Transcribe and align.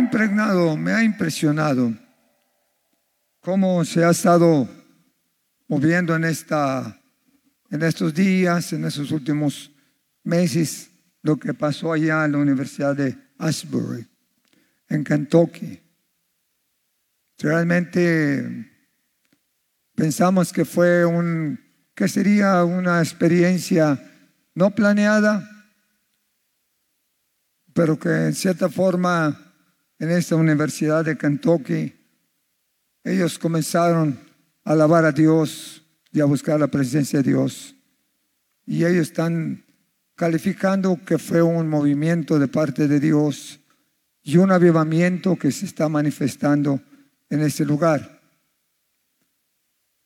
impregnado, 0.00 0.76
me 0.76 0.92
ha 0.92 1.04
impresionado 1.04 1.94
cómo 3.40 3.84
se 3.84 4.04
ha 4.04 4.10
estado 4.10 4.68
moviendo 5.68 6.16
en, 6.16 6.24
esta, 6.24 7.00
en 7.70 7.82
estos 7.82 8.12
días, 8.12 8.72
en 8.72 8.84
estos 8.84 9.12
últimos 9.12 9.70
meses, 10.24 10.90
lo 11.22 11.36
que 11.36 11.54
pasó 11.54 11.92
allá 11.92 12.24
en 12.24 12.32
la 12.32 12.38
Universidad 12.38 12.96
de 12.96 13.16
Ashbury, 13.38 14.06
en 14.88 15.04
Kentucky. 15.04 15.80
Realmente 17.38 18.68
pensamos 19.94 20.52
que 20.52 20.64
fue 20.64 21.04
un, 21.04 21.60
que 21.94 22.08
sería 22.08 22.64
una 22.64 23.00
experiencia 23.00 23.98
no 24.54 24.74
planeada, 24.74 25.48
pero 27.72 27.98
que 27.98 28.08
en 28.08 28.34
cierta 28.34 28.68
forma 28.68 29.49
en 30.00 30.10
esta 30.10 30.34
Universidad 30.34 31.04
de 31.04 31.16
Kentucky, 31.16 31.94
ellos 33.04 33.38
comenzaron 33.38 34.18
a 34.64 34.72
alabar 34.72 35.04
a 35.04 35.12
Dios 35.12 35.84
y 36.10 36.20
a 36.20 36.24
buscar 36.24 36.58
la 36.58 36.68
presencia 36.68 37.22
de 37.22 37.30
Dios. 37.30 37.76
Y 38.66 38.84
ellos 38.84 39.02
están 39.02 39.62
calificando 40.16 40.98
que 41.04 41.18
fue 41.18 41.42
un 41.42 41.68
movimiento 41.68 42.38
de 42.38 42.48
parte 42.48 42.88
de 42.88 42.98
Dios 42.98 43.60
y 44.22 44.38
un 44.38 44.50
avivamiento 44.50 45.36
que 45.36 45.52
se 45.52 45.66
está 45.66 45.88
manifestando 45.90 46.80
en 47.28 47.40
este 47.40 47.66
lugar. 47.66 48.22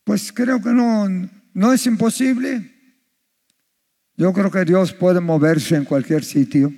Pues 0.03 0.33
creo 0.33 0.61
que 0.61 0.70
no, 0.70 1.09
no 1.53 1.72
es 1.72 1.87
imposible. 1.87 2.72
Yo 4.17 4.33
creo 4.33 4.50
que 4.50 4.65
Dios 4.65 4.92
puede 4.92 5.20
moverse 5.20 5.77
en 5.77 5.84
cualquier 5.84 6.25
sitio. 6.25 6.72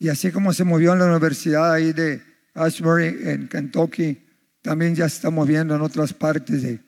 Y 0.00 0.08
así 0.08 0.32
como 0.32 0.54
se 0.54 0.64
movió 0.64 0.94
en 0.94 1.00
la 1.00 1.06
universidad 1.06 1.74
ahí 1.74 1.92
de 1.92 2.22
Ashbury, 2.54 3.18
en 3.28 3.48
Kentucky, 3.48 4.18
también 4.62 4.94
ya 4.94 5.06
se 5.06 5.16
está 5.16 5.28
moviendo 5.28 5.74
en 5.76 5.82
otras 5.82 6.14
partes 6.14 6.62
de, 6.62 6.80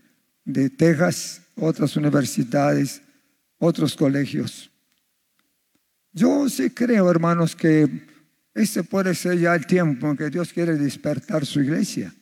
de 0.46 0.70
Texas, 0.70 1.42
otras 1.54 1.94
universidades, 1.94 3.02
otros 3.58 3.94
colegios. 3.94 4.70
Yo 6.14 6.48
sí 6.48 6.70
creo, 6.70 7.10
hermanos, 7.10 7.54
que 7.54 7.86
este 8.54 8.82
puede 8.82 9.14
ser 9.14 9.38
ya 9.38 9.54
el 9.54 9.66
tiempo 9.66 10.08
en 10.08 10.16
que 10.16 10.30
Dios 10.30 10.50
quiere 10.50 10.78
despertar 10.78 11.44
su 11.44 11.60
iglesia. 11.60 12.14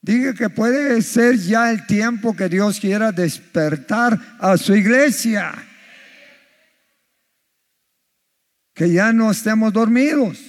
Diga 0.00 0.34
que 0.34 0.50
puede 0.50 1.02
ser 1.02 1.36
ya 1.36 1.72
el 1.72 1.84
tiempo 1.86 2.36
que 2.36 2.48
Dios 2.48 2.78
quiera 2.78 3.10
despertar 3.10 4.20
a 4.38 4.56
su 4.56 4.72
iglesia 4.72 5.52
que 8.82 8.90
ya 8.90 9.12
no 9.12 9.30
estemos 9.30 9.72
dormidos, 9.72 10.40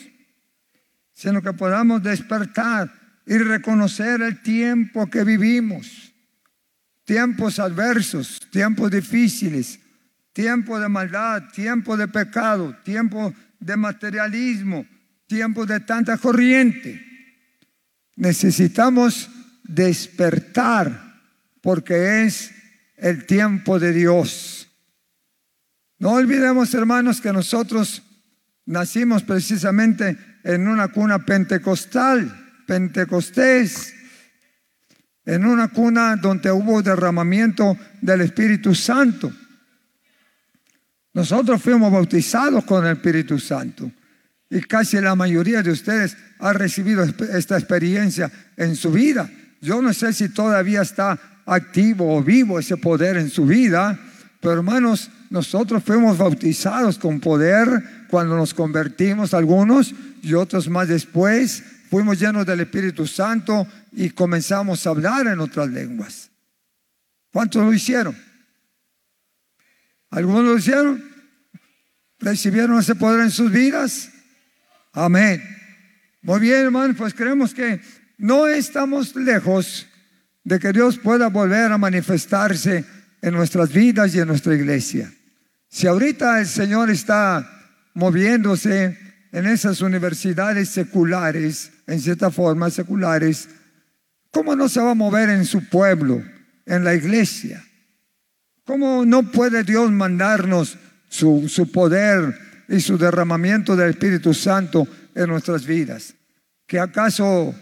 sino 1.13 1.39
que 1.39 1.53
podamos 1.53 2.01
despertar 2.01 2.91
y 3.27 3.37
reconocer 3.37 4.23
el 4.23 4.41
tiempo 4.41 5.05
que 5.05 5.23
vivimos. 5.23 6.11
Tiempos 7.03 7.59
adversos, 7.59 8.41
tiempos 8.49 8.89
difíciles, 8.89 9.79
tiempo 10.31 10.79
de 10.79 10.89
maldad, 10.89 11.43
tiempo 11.53 11.95
de 11.95 12.07
pecado, 12.07 12.75
tiempo 12.83 13.35
de 13.59 13.77
materialismo, 13.77 14.83
tiempo 15.27 15.67
de 15.67 15.81
tanta 15.81 16.17
corriente. 16.17 17.05
Necesitamos 18.15 19.29
despertar 19.63 21.21
porque 21.61 22.23
es 22.23 22.51
el 22.97 23.27
tiempo 23.27 23.77
de 23.77 23.93
Dios. 23.93 24.67
No 25.99 26.13
olvidemos, 26.13 26.73
hermanos, 26.73 27.21
que 27.21 27.31
nosotros 27.31 28.01
Nacimos 28.65 29.23
precisamente 29.23 30.17
en 30.43 30.67
una 30.67 30.87
cuna 30.87 31.19
pentecostal, 31.19 32.61
pentecostés, 32.65 33.93
en 35.25 35.45
una 35.45 35.69
cuna 35.69 36.15
donde 36.15 36.51
hubo 36.51 36.81
derramamiento 36.81 37.77
del 38.01 38.21
Espíritu 38.21 38.73
Santo. 38.75 39.31
Nosotros 41.13 41.61
fuimos 41.61 41.91
bautizados 41.91 42.63
con 42.65 42.85
el 42.85 42.93
Espíritu 42.93 43.39
Santo 43.39 43.91
y 44.49 44.61
casi 44.61 44.99
la 44.99 45.15
mayoría 45.15 45.61
de 45.61 45.71
ustedes 45.71 46.17
ha 46.39 46.53
recibido 46.53 47.03
esta 47.03 47.57
experiencia 47.57 48.31
en 48.57 48.75
su 48.75 48.91
vida. 48.91 49.29
Yo 49.61 49.81
no 49.81 49.93
sé 49.93 50.13
si 50.13 50.29
todavía 50.29 50.81
está 50.81 51.19
activo 51.45 52.15
o 52.15 52.23
vivo 52.23 52.59
ese 52.59 52.77
poder 52.77 53.17
en 53.17 53.29
su 53.29 53.45
vida, 53.45 53.99
pero 54.39 54.55
hermanos, 54.55 55.09
nosotros 55.29 55.83
fuimos 55.83 56.17
bautizados 56.17 56.97
con 56.97 57.19
poder 57.19 58.02
cuando 58.13 58.37
nos 58.37 58.53
convertimos 58.53 59.33
algunos 59.33 59.91
y 60.21 60.35
otros 60.35 60.69
más 60.69 60.87
después, 60.87 61.63
fuimos 61.89 62.19
llenos 62.19 62.45
del 62.45 62.59
Espíritu 62.59 63.07
Santo 63.07 63.67
y 63.91 64.11
comenzamos 64.11 64.85
a 64.85 64.91
hablar 64.91 65.25
en 65.25 65.39
otras 65.39 65.67
lenguas. 65.69 66.29
¿Cuántos 67.31 67.63
lo 67.63 67.73
hicieron? 67.73 68.15
¿Algunos 70.11 70.43
lo 70.43 70.55
hicieron? 70.55 71.03
¿Recibieron 72.19 72.77
ese 72.77 72.93
poder 72.93 73.21
en 73.21 73.31
sus 73.31 73.51
vidas? 73.51 74.11
Amén. 74.91 75.41
Muy 76.21 76.39
bien, 76.39 76.65
hermanos, 76.65 76.95
pues 76.95 77.15
creemos 77.15 77.51
que 77.51 77.81
no 78.19 78.45
estamos 78.45 79.15
lejos 79.15 79.87
de 80.43 80.59
que 80.59 80.71
Dios 80.71 80.99
pueda 80.99 81.29
volver 81.29 81.71
a 81.71 81.79
manifestarse 81.79 82.85
en 83.23 83.33
nuestras 83.33 83.73
vidas 83.73 84.13
y 84.13 84.19
en 84.19 84.27
nuestra 84.27 84.53
iglesia. 84.53 85.11
Si 85.67 85.87
ahorita 85.87 86.41
el 86.41 86.45
Señor 86.45 86.91
está 86.91 87.52
moviéndose 87.93 88.97
en 89.31 89.47
esas 89.47 89.81
universidades 89.81 90.69
seculares, 90.69 91.71
en 91.87 91.99
cierta 91.99 92.31
forma 92.31 92.69
seculares, 92.69 93.49
¿cómo 94.31 94.55
no 94.55 94.69
se 94.69 94.79
va 94.79 94.91
a 94.91 94.95
mover 94.95 95.29
en 95.29 95.45
su 95.45 95.67
pueblo, 95.69 96.23
en 96.65 96.83
la 96.83 96.93
iglesia? 96.93 97.63
¿Cómo 98.63 99.05
no 99.05 99.31
puede 99.31 99.63
Dios 99.63 99.91
mandarnos 99.91 100.77
su, 101.09 101.49
su 101.49 101.71
poder 101.71 102.37
y 102.69 102.79
su 102.79 102.97
derramamiento 102.97 103.75
del 103.75 103.89
Espíritu 103.89 104.33
Santo 104.33 104.87
en 105.15 105.29
nuestras 105.29 105.65
vidas? 105.65 106.13
¿Que 106.65 106.79
acaso 106.79 107.53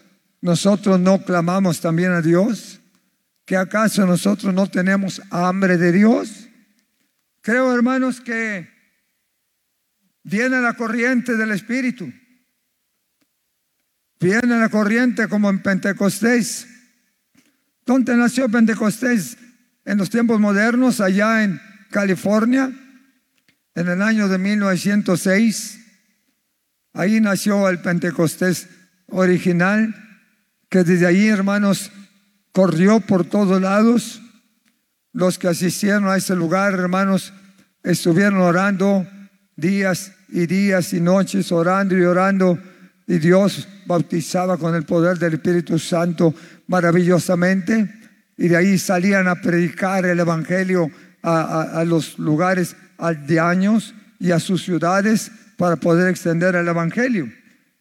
nosotros 0.42 1.00
no 1.00 1.24
clamamos 1.24 1.82
también 1.82 2.12
a 2.12 2.22
Dios? 2.22 2.80
¿Que 3.46 3.58
acaso 3.58 4.06
nosotros 4.06 4.54
no 4.54 4.68
tenemos 4.68 5.22
hambre 5.30 5.78
de 5.78 5.92
Dios? 5.92 6.48
Creo, 7.42 7.74
hermanos, 7.74 8.22
que 8.22 8.70
Viene 10.24 10.62
la 10.62 10.74
corriente 10.74 11.36
del 11.36 11.52
Espíritu. 11.52 12.12
Viene 14.20 14.60
la 14.60 14.70
corriente 14.70 15.28
como 15.28 15.50
en 15.50 15.64
Pentecostés. 15.64 16.68
¿Dónde 17.86 18.16
nació 18.16 18.48
Pentecostés? 18.50 19.38
En 19.84 19.98
los 19.98 20.12
tiempos 20.12 20.40
modernos, 20.40 21.02
allá 21.02 21.44
en 21.44 21.60
California, 21.90 22.72
en 23.74 23.88
el 23.88 24.02
año 24.02 24.28
de 24.28 24.38
1906. 24.38 25.80
Ahí 26.94 27.20
nació 27.20 27.68
el 27.68 27.80
Pentecostés 27.80 28.68
original, 29.08 29.96
que 30.70 30.84
desde 30.84 31.08
allí, 31.08 31.28
hermanos, 31.28 31.92
corrió 32.52 33.00
por 33.00 33.26
todos 33.26 33.60
lados. 33.60 34.22
Los 35.14 35.40
que 35.40 35.48
asistieron 35.48 36.08
a 36.08 36.16
ese 36.16 36.36
lugar, 36.36 36.74
hermanos, 36.74 37.34
estuvieron 37.84 38.40
orando 38.40 39.08
días 39.56 40.14
y 40.32 40.46
días 40.48 40.94
y 40.94 41.02
noches 41.02 41.52
orando 41.52 41.98
y 41.98 42.04
orando 42.04 42.58
y 43.08 43.20
Dios 43.20 43.68
bautizaba 43.86 44.58
con 44.58 44.74
el 44.74 44.84
poder 44.84 45.18
del 45.20 45.34
Espíritu 45.34 45.78
Santo 45.78 46.34
maravillosamente 46.68 47.94
y 48.38 48.48
de 48.48 48.58
ahí 48.58 48.78
salían 48.78 49.28
a 49.28 49.36
predicar 49.36 50.06
el 50.06 50.20
Evangelio 50.20 50.90
a, 51.22 51.84
los 51.86 52.18
lugares 52.18 52.76
aldeaños 52.98 53.94
y 54.20 54.32
a 54.32 54.40
sus 54.40 54.64
ciudades 54.64 55.32
para 55.58 55.76
poder 55.76 56.10
extender 56.10 56.56
el 56.56 56.68
Evangelio. 56.68 57.32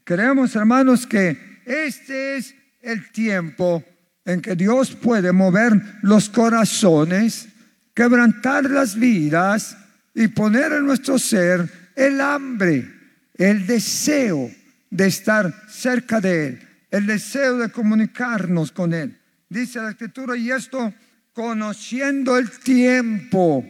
Creemos, 0.05 0.55
hermanos, 0.57 1.07
que 1.07 1.63
este 1.65 2.37
es 2.37 2.55
el 2.83 3.11
tiempo 3.11 3.85
en 4.25 4.41
que 4.41 4.57
Dios 4.57 4.91
puede 4.97 5.33
mover 5.33 5.81
los 6.03 6.29
corazones, 6.29 7.49
quebrantar 7.95 8.69
las 8.69 8.97
vidas 8.97 9.77
y 10.15 10.29
poner 10.29 10.73
en 10.73 10.85
nuestro 10.85 11.19
ser 11.19 11.80
el 12.01 12.19
hambre, 12.23 12.91
el 13.35 13.67
deseo 13.67 14.51
de 14.89 15.07
estar 15.07 15.53
cerca 15.69 16.19
de 16.19 16.47
Él, 16.47 16.69
el 16.91 17.07
deseo 17.07 17.59
de 17.59 17.69
comunicarnos 17.69 18.73
con 18.73 18.95
Él. 18.95 19.19
Dice 19.51 19.81
la 19.81 19.91
escritura, 19.91 20.35
y 20.35 20.51
esto 20.51 20.95
conociendo 21.35 22.39
el 22.39 22.51
tiempo, 22.51 23.67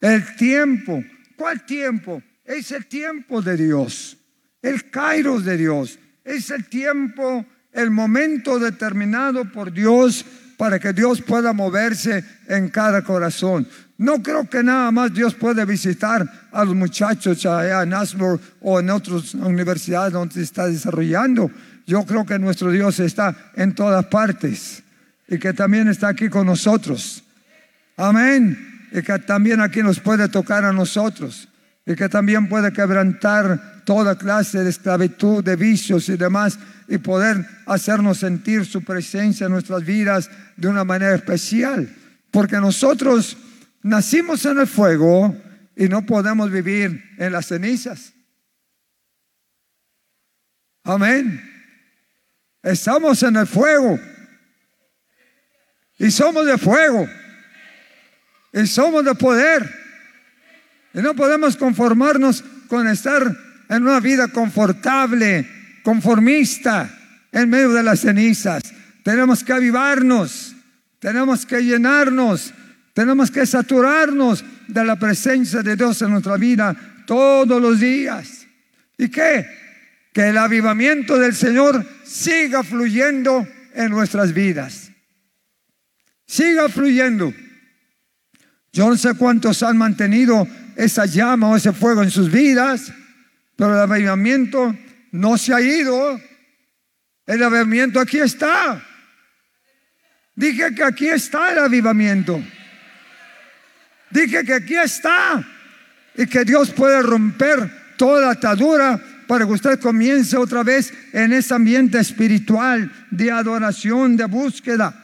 el 0.00 0.36
tiempo. 0.36 1.04
¿Cuál 1.36 1.66
tiempo? 1.66 2.22
Es 2.42 2.72
el 2.72 2.86
tiempo 2.86 3.42
de 3.42 3.58
Dios, 3.58 4.16
el 4.62 4.88
kairos 4.88 5.44
de 5.44 5.58
Dios, 5.58 5.98
es 6.24 6.50
el 6.50 6.64
tiempo, 6.70 7.44
el 7.70 7.90
momento 7.90 8.58
determinado 8.58 9.44
por 9.52 9.70
Dios 9.70 10.24
para 10.56 10.78
que 10.78 10.94
Dios 10.94 11.20
pueda 11.20 11.52
moverse 11.52 12.24
en 12.48 12.70
cada 12.70 13.02
corazón. 13.02 13.68
No 13.98 14.22
creo 14.22 14.48
que 14.48 14.62
nada 14.62 14.92
más 14.92 15.12
Dios 15.12 15.34
puede 15.34 15.64
visitar 15.64 16.48
a 16.52 16.64
los 16.64 16.76
muchachos 16.76 17.44
allá 17.44 17.82
en 17.82 17.92
Asbury 17.92 18.40
o 18.60 18.78
en 18.78 18.90
otras 18.90 19.34
universidades 19.34 20.12
donde 20.12 20.34
se 20.34 20.42
está 20.42 20.68
desarrollando. 20.68 21.50
Yo 21.84 22.04
creo 22.06 22.24
que 22.24 22.38
nuestro 22.38 22.70
Dios 22.70 23.00
está 23.00 23.34
en 23.56 23.74
todas 23.74 24.04
partes 24.06 24.84
y 25.26 25.38
que 25.38 25.52
también 25.52 25.88
está 25.88 26.08
aquí 26.08 26.28
con 26.28 26.46
nosotros. 26.46 27.24
Amén. 27.96 28.88
Y 28.92 29.02
que 29.02 29.18
también 29.18 29.60
aquí 29.60 29.82
nos 29.82 29.98
puede 29.98 30.28
tocar 30.28 30.64
a 30.64 30.72
nosotros. 30.72 31.48
Y 31.84 31.96
que 31.96 32.08
también 32.08 32.48
puede 32.48 32.72
quebrantar 32.72 33.82
toda 33.84 34.16
clase 34.16 34.62
de 34.62 34.70
esclavitud, 34.70 35.42
de 35.42 35.56
vicios 35.56 36.08
y 36.08 36.16
demás. 36.16 36.56
Y 36.86 36.98
poder 36.98 37.44
hacernos 37.66 38.18
sentir 38.18 38.64
su 38.64 38.84
presencia 38.84 39.46
en 39.46 39.52
nuestras 39.52 39.84
vidas 39.84 40.30
de 40.56 40.68
una 40.68 40.84
manera 40.84 41.16
especial. 41.16 41.88
Porque 42.30 42.58
nosotros 42.58 43.36
nacimos 43.88 44.44
en 44.44 44.58
el 44.58 44.66
fuego 44.66 45.34
y 45.76 45.88
no 45.88 46.04
podemos 46.04 46.50
vivir 46.50 47.02
en 47.18 47.32
las 47.32 47.46
cenizas. 47.46 48.12
Amén. 50.84 51.44
Estamos 52.62 53.22
en 53.22 53.36
el 53.36 53.46
fuego 53.46 53.98
y 55.98 56.10
somos 56.10 56.46
de 56.46 56.56
fuego. 56.56 57.08
Y 58.52 58.66
somos 58.66 59.04
de 59.04 59.14
poder. 59.14 59.68
Y 60.94 61.00
no 61.00 61.14
podemos 61.14 61.56
conformarnos 61.56 62.42
con 62.68 62.86
estar 62.88 63.36
en 63.68 63.82
una 63.82 64.00
vida 64.00 64.28
confortable, 64.28 65.46
conformista, 65.82 66.90
en 67.32 67.50
medio 67.50 67.72
de 67.72 67.82
las 67.82 68.00
cenizas. 68.00 68.62
Tenemos 69.02 69.44
que 69.44 69.52
avivarnos, 69.52 70.54
tenemos 70.98 71.44
que 71.44 71.62
llenarnos, 71.62 72.54
tenemos 72.98 73.30
que 73.30 73.46
saturarnos 73.46 74.44
de 74.66 74.84
la 74.84 74.96
presencia 74.96 75.62
de 75.62 75.76
Dios 75.76 76.02
en 76.02 76.10
nuestra 76.10 76.36
vida 76.36 76.74
todos 77.06 77.62
los 77.62 77.78
días. 77.78 78.46
¿Y 78.96 79.08
qué? 79.08 79.46
Que 80.12 80.30
el 80.30 80.38
avivamiento 80.38 81.16
del 81.16 81.34
Señor 81.34 81.86
siga 82.04 82.64
fluyendo 82.64 83.46
en 83.74 83.90
nuestras 83.90 84.32
vidas 84.34 84.88
siga 86.28 86.68
fluyendo. 86.68 87.34
Yo 88.72 88.88
no 88.88 88.96
sé 88.96 89.14
cuántos 89.14 89.62
han 89.62 89.78
mantenido 89.78 90.46
esa 90.76 91.06
llama 91.06 91.48
o 91.48 91.56
ese 91.56 91.72
fuego 91.72 92.02
en 92.02 92.10
sus 92.10 92.30
vidas, 92.30 92.92
pero 93.56 93.72
el 93.72 93.80
avivamiento 93.90 94.76
no 95.10 95.38
se 95.38 95.54
ha 95.54 95.60
ido. 95.60 96.20
El 97.26 97.42
avivamiento 97.42 97.98
aquí 97.98 98.18
está. 98.18 98.84
Dije 100.36 100.74
que 100.74 100.84
aquí 100.84 101.08
está 101.08 101.50
el 101.50 101.58
avivamiento. 101.58 102.40
Dije 104.10 104.44
que 104.44 104.54
aquí 104.54 104.74
está. 104.76 105.44
Y 106.16 106.26
que 106.26 106.44
Dios 106.44 106.70
puede 106.70 107.02
romper 107.02 107.70
toda 107.96 108.30
atadura 108.30 109.00
para 109.26 109.46
que 109.46 109.52
usted 109.52 109.78
comience 109.78 110.36
otra 110.36 110.62
vez 110.62 110.92
en 111.12 111.32
ese 111.32 111.54
ambiente 111.54 111.98
espiritual 111.98 112.90
de 113.10 113.30
adoración, 113.30 114.16
de 114.16 114.24
búsqueda. 114.24 114.94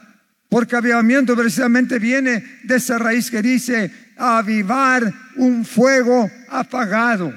Porque 0.49 0.75
avivamiento 0.75 1.35
precisamente 1.35 1.99
viene 1.99 2.59
de 2.63 2.75
esa 2.75 2.97
raíz 2.97 3.29
que 3.29 3.41
dice 3.41 3.91
avivar 4.17 5.13
un 5.35 5.63
fuego 5.63 6.29
apagado. 6.49 7.33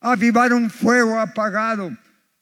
Avivar 0.00 0.52
un 0.52 0.70
fuego 0.70 1.18
apagado. 1.18 1.90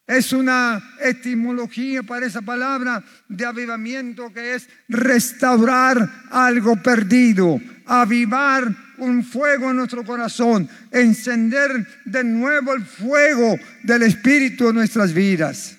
Es 0.06 0.32
una 0.32 0.81
etimología 1.00 2.05
para 2.05 2.26
esa 2.26 2.41
palabra 2.41 3.03
de 3.29 3.44
avivamiento 3.44 4.32
que 4.32 4.55
es 4.55 4.69
restaurar 4.88 6.08
algo 6.31 6.81
perdido, 6.81 7.61
avivar 7.87 8.73
un 8.99 9.25
fuego 9.25 9.70
en 9.70 9.79
nuestro 9.79 10.05
corazón, 10.05 10.69
encender 10.93 11.87
de 12.05 12.23
nuevo 12.23 12.73
el 12.75 12.85
fuego 12.85 13.58
del 13.82 14.03
Espíritu 14.03 14.69
en 14.69 14.76
nuestras 14.76 15.12
vidas. 15.12 15.76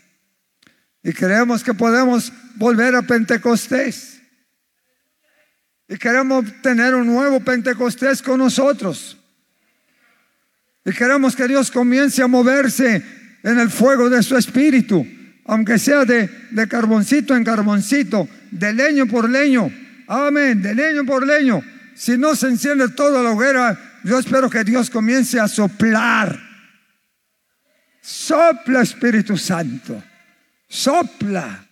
Y 1.02 1.14
creemos 1.14 1.64
que 1.64 1.74
podemos 1.74 2.34
volver 2.56 2.96
a 2.96 3.04
Pentecostés. 3.04 4.22
Y 5.88 5.96
queremos 5.96 6.44
tener 6.62 6.94
un 6.96 7.08
nuevo 7.08 7.40
Pentecostés 7.40 8.22
con 8.22 8.40
nosotros. 8.40 9.18
Y 10.84 10.92
queremos 10.92 11.34
que 11.34 11.48
Dios 11.48 11.72
comience 11.72 12.22
a 12.22 12.28
moverse 12.28 13.17
en 13.48 13.60
el 13.60 13.70
fuego 13.70 14.10
de 14.10 14.22
su 14.22 14.36
espíritu, 14.36 15.08
aunque 15.46 15.80
sea 15.80 16.04
de, 16.04 16.30
de 16.52 16.68
carboncito 16.68 17.36
en 17.36 17.44
carboncito, 17.44 18.28
de 18.52 18.74
leño 18.74 19.08
por 19.08 19.30
leño. 19.30 19.72
Amén, 20.08 20.62
de 20.62 20.76
leño 20.76 21.06
por 21.06 21.26
leño. 21.26 21.64
Si 21.96 22.18
no 22.18 22.36
se 22.36 22.48
enciende 22.48 22.90
toda 22.90 23.24
la 23.24 23.32
hoguera, 23.32 24.00
yo 24.04 24.20
espero 24.20 24.50
que 24.50 24.64
Dios 24.64 24.90
comience 24.90 25.40
a 25.40 25.48
soplar. 25.48 26.38
Sopla 28.02 28.82
Espíritu 28.82 29.38
Santo. 29.38 30.04
Sopla 30.68 31.68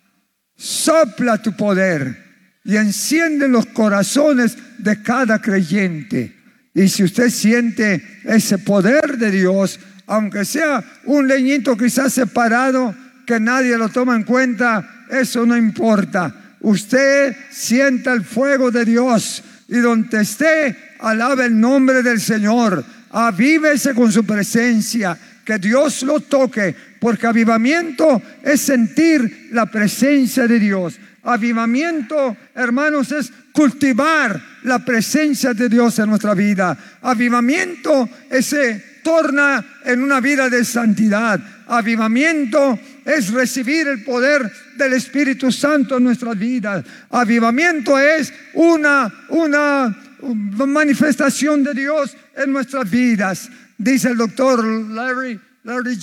sopla 0.56 1.42
tu 1.42 1.56
poder 1.56 2.24
y 2.64 2.78
enciende 2.78 3.48
los 3.48 3.66
corazones 3.68 4.58
de 4.78 5.02
cada 5.02 5.42
creyente. 5.42 6.36
Y 6.74 6.88
si 6.90 7.04
usted 7.04 7.30
siente 7.30 8.04
ese 8.24 8.58
poder 8.58 9.18
de 9.18 9.32
Dios, 9.32 9.80
aunque 10.08 10.46
sea 10.46 10.84
un 11.06 11.28
leñito 11.28 11.78
quizás 11.78 12.14
separado, 12.14 12.96
que 13.26 13.40
nadie 13.40 13.78
lo 13.78 13.90
toma 13.90 14.16
en 14.16 14.24
cuenta, 14.24 15.06
eso 15.10 15.46
no 15.46 15.58
importa. 15.58 16.34
Usted 16.62 17.36
sienta 17.52 18.14
el 18.14 18.24
fuego 18.24 18.72
de 18.72 18.86
Dios 18.86 19.44
y 19.68 19.78
donde 19.78 20.22
esté, 20.22 20.76
alabe 21.00 21.46
el 21.46 21.60
nombre 21.60 22.04
del 22.04 22.20
Señor. 22.20 22.84
Avívese 23.12 23.94
con 23.94 24.12
su 24.12 24.26
presencia, 24.26 25.18
que 25.44 25.60
Dios 25.60 26.04
lo 26.04 26.20
toque, 26.20 26.76
porque 27.00 27.28
avivamiento 27.28 28.22
es 28.44 28.62
sentir 28.62 29.50
la 29.52 29.68
presencia 29.68 30.48
de 30.48 30.60
Dios. 30.60 30.96
Avivamiento, 31.24 32.36
hermanos, 32.54 33.12
es 33.12 33.32
cultivar 33.52 34.42
la 34.64 34.84
presencia 34.84 35.54
de 35.54 35.70
Dios 35.70 35.98
en 36.00 36.10
nuestra 36.10 36.34
vida. 36.34 36.78
Avivamiento 37.02 38.10
se 38.42 38.95
torna 39.06 39.64
en 39.86 40.02
una 40.02 40.20
vida 40.20 40.50
de 40.50 40.66
santidad. 40.66 41.40
Avivamiento 41.68 42.80
es 43.06 43.32
recibir 43.32 43.88
el 43.88 44.04
poder 44.04 44.52
del 44.76 44.94
Espíritu 44.94 45.52
Santo 45.52 45.98
en 45.98 46.06
nuestras 46.06 46.38
vidas. 46.38 46.84
Avivamiento 47.12 48.00
es 48.00 48.34
una, 48.56 49.14
una 49.30 49.96
manifestación 50.66 51.64
de 51.64 51.76
Dios 51.76 52.18
en 52.36 52.52
nuestras 52.52 52.90
vidas. 52.90 53.48
Dice 53.78 54.10
el 54.10 54.18
doctor 54.18 54.66
Larry 54.66 55.40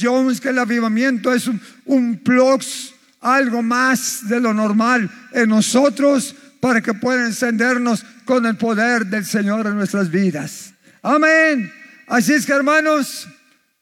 Jones 0.00 0.40
que 0.40 0.50
el 0.50 0.60
avivamiento 0.60 1.34
es 1.34 1.48
un, 1.48 1.60
un 1.86 2.18
plus, 2.18 2.94
algo 3.20 3.62
más 3.62 4.28
de 4.28 4.38
lo 4.38 4.54
normal 4.54 5.10
en 5.32 5.48
nosotros 5.48 6.36
para 6.60 6.80
que 6.80 6.94
pueda 6.94 7.26
encendernos 7.26 8.04
con 8.24 8.46
el 8.46 8.56
poder 8.56 9.06
del 9.06 9.24
Señor 9.24 9.66
en 9.66 9.74
nuestras 9.74 10.08
vidas. 10.08 10.72
Amén. 11.02 11.81
Así 12.12 12.34
es 12.34 12.44
que 12.44 12.52
hermanos, 12.52 13.26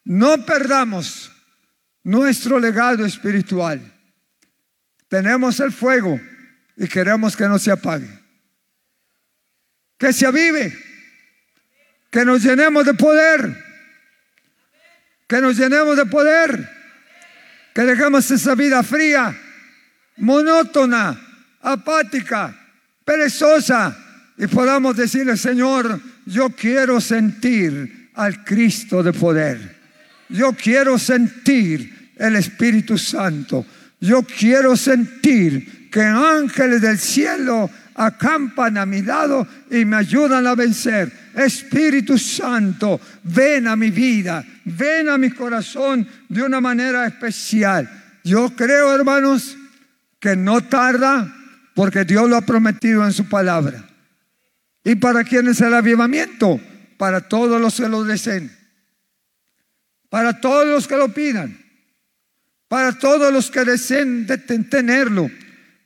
no 0.05 0.45
perdamos 0.47 1.33
nuestro 2.05 2.61
legado 2.61 3.05
espiritual. 3.05 3.81
Tenemos 5.09 5.59
el 5.59 5.73
fuego 5.73 6.21
y 6.77 6.87
queremos 6.87 7.37
que 7.37 7.49
no 7.49 7.59
se 7.59 7.73
apague. 7.73 8.09
Que 9.99 10.13
se 10.13 10.27
avive. 10.27 10.79
Que 12.11 12.25
nos 12.25 12.43
llenemos 12.43 12.87
de 12.87 12.95
poder 12.95 13.71
que 15.31 15.41
nos 15.41 15.57
llenemos 15.57 15.97
de 15.97 16.07
poder, 16.07 16.69
que 17.73 17.83
dejemos 17.83 18.29
esa 18.33 18.57
vida 18.57 18.83
fría, 18.83 19.33
monótona, 20.17 21.21
apática, 21.63 22.53
perezosa 23.05 23.97
y 24.37 24.49
podamos 24.49 24.97
decirle, 24.97 25.37
Señor, 25.37 26.01
yo 26.27 26.51
quiero 26.51 27.01
sentir 27.01 28.00
al 28.15 28.45
Cristo 28.45 29.03
de 29.03 29.13
poder. 29.13 29.77
Yo 30.29 30.53
quiero 30.53 30.99
sentir 30.99 32.13
el 32.17 32.37
Espíritu 32.37 32.99
Santo. 32.99 33.67
Yo 34.01 34.23
quiero 34.23 34.77
sentir 34.77 35.91
que 35.91 36.03
ángeles 36.03 36.81
del 36.81 36.99
cielo 36.99 37.69
acampan 37.95 38.79
a 38.79 38.87
mi 38.87 39.03
lado 39.03 39.47
y 39.71 39.85
me 39.85 39.97
ayudan 39.97 40.47
a 40.47 40.55
vencer 40.55 41.13
Espíritu 41.35 42.19
Santo, 42.19 43.01
ven 43.23 43.69
a 43.69 43.77
mi 43.77 43.91
vida, 43.91 44.45
ven 44.65 45.09
a 45.09 45.19
mi 45.19 45.31
corazón 45.31 46.07
de 46.29 46.43
una 46.43 46.61
manera 46.61 47.07
especial. 47.07 47.89
Yo 48.25 48.51
creo, 48.55 48.95
hermanos, 48.95 49.57
que 50.19 50.37
no 50.37 50.63
tarda 50.63 51.35
porque 51.75 52.05
Dios 52.05 52.29
lo 52.29 52.37
ha 52.37 52.43
prometido 52.43 53.05
en 53.05 53.13
su 53.13 53.29
palabra. 53.29 53.85
¿Y 54.85 54.95
para 54.97 55.25
quién 55.25 55.49
es 55.49 55.61
el 55.61 55.75
avivamiento? 55.75 56.61
Para 57.01 57.23
todos 57.23 57.59
los 57.59 57.77
que 57.77 57.89
lo 57.89 58.05
deseen. 58.05 58.55
Para 60.11 60.39
todos 60.39 60.67
los 60.67 60.87
que 60.87 60.99
lo 60.99 61.09
pidan. 61.15 61.59
Para 62.69 62.93
todos 62.99 63.33
los 63.33 63.51
que 63.51 63.65
deseen 63.65 64.27
tenerlo. 64.69 65.31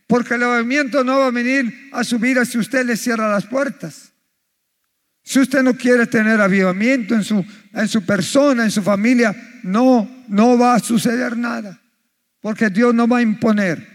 Porque 0.09 0.35
el 0.35 0.42
avivamiento 0.42 1.04
no 1.04 1.21
va 1.21 1.28
a 1.28 1.30
venir 1.30 1.88
a 1.92 2.02
su 2.02 2.18
vida 2.18 2.44
si 2.44 2.59
usted 2.59 2.85
le 2.85 2.97
cierra 2.97 3.30
las 3.30 3.47
puertas. 3.47 4.11
Si 5.23 5.38
usted 5.38 5.62
no 5.62 5.76
quiere 5.76 6.09
tener 6.09 6.40
avivamiento 6.40 7.14
en 7.14 7.23
su, 7.23 7.47
en 7.73 7.87
su 7.87 8.04
persona, 8.04 8.64
en 8.64 8.73
su 8.73 8.83
familia, 8.83 9.61
no, 9.62 10.25
no 10.26 10.59
va 10.59 10.75
a 10.75 10.80
suceder 10.80 11.37
nada. 11.37 11.80
Porque 12.40 12.71
Dios 12.71 12.92
no 12.92 13.06
va 13.06 13.18
a 13.18 13.23
imponer. 13.23 13.87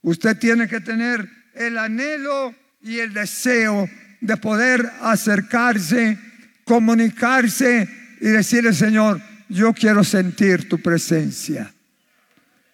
Usted 0.00 0.36
tiene 0.38 0.66
que 0.66 0.80
tener 0.80 1.30
el 1.54 1.78
anhelo 1.78 2.52
y 2.80 2.98
el 2.98 3.14
deseo 3.14 3.88
de 4.22 4.36
poder 4.36 4.88
acercarse, 5.02 6.16
comunicarse 6.72 7.86
y 8.18 8.28
decirle, 8.28 8.72
Señor, 8.72 9.20
yo 9.46 9.74
quiero 9.74 10.02
sentir 10.02 10.70
tu 10.70 10.78
presencia. 10.78 11.70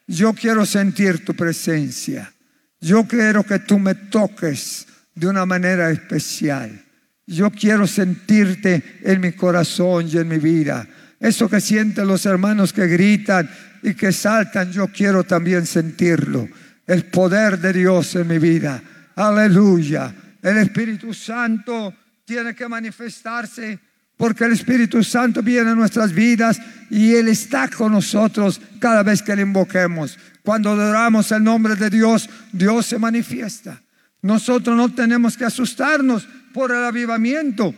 Yo 0.06 0.34
quiero 0.34 0.64
sentir 0.64 1.24
tu 1.24 1.34
presencia. 1.34 2.32
Yo 2.80 3.08
quiero 3.08 3.42
que 3.42 3.58
tú 3.58 3.76
me 3.80 3.96
toques 3.96 4.86
de 5.16 5.26
una 5.26 5.44
manera 5.44 5.90
especial. 5.90 6.80
Yo 7.26 7.50
quiero 7.50 7.88
sentirte 7.88 9.00
en 9.02 9.20
mi 9.20 9.32
corazón 9.32 10.06
y 10.06 10.18
en 10.18 10.28
mi 10.28 10.38
vida. 10.38 10.86
Eso 11.18 11.48
que 11.48 11.60
sienten 11.60 12.06
los 12.06 12.24
hermanos 12.24 12.72
que 12.72 12.86
gritan 12.86 13.50
y 13.82 13.94
que 13.94 14.12
saltan, 14.12 14.70
yo 14.70 14.86
quiero 14.92 15.24
también 15.24 15.66
sentirlo. 15.66 16.48
El 16.86 17.06
poder 17.06 17.58
de 17.58 17.72
Dios 17.72 18.14
en 18.14 18.28
mi 18.28 18.38
vida. 18.38 18.80
Aleluya. 19.16 20.14
El 20.40 20.58
Espíritu 20.58 21.12
Santo 21.12 21.92
tiene 22.24 22.54
que 22.54 22.68
manifestarse 22.68 23.87
porque 24.18 24.44
el 24.44 24.52
Espíritu 24.52 25.02
Santo 25.02 25.42
viene 25.42 25.70
a 25.70 25.74
nuestras 25.74 26.12
vidas 26.12 26.60
y 26.90 27.14
Él 27.14 27.28
está 27.28 27.68
con 27.68 27.92
nosotros 27.92 28.60
cada 28.80 29.02
vez 29.04 29.22
que 29.22 29.34
le 29.34 29.42
invoquemos. 29.42 30.18
Cuando 30.42 30.70
adoramos 30.70 31.30
el 31.30 31.44
nombre 31.44 31.76
de 31.76 31.88
Dios, 31.88 32.28
Dios 32.52 32.84
se 32.84 32.98
manifiesta. 32.98 33.80
Nosotros 34.20 34.76
no 34.76 34.92
tenemos 34.92 35.36
que 35.36 35.44
asustarnos 35.44 36.26
por 36.52 36.72
el 36.72 36.84
avivamiento. 36.84 37.72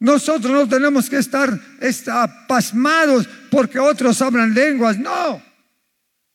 Nosotros 0.00 0.52
no 0.52 0.68
tenemos 0.68 1.08
que 1.08 1.18
estar, 1.18 1.60
pasmados 2.48 3.28
porque 3.48 3.78
otros 3.78 4.20
hablan 4.20 4.54
lenguas. 4.54 4.98
No. 4.98 5.40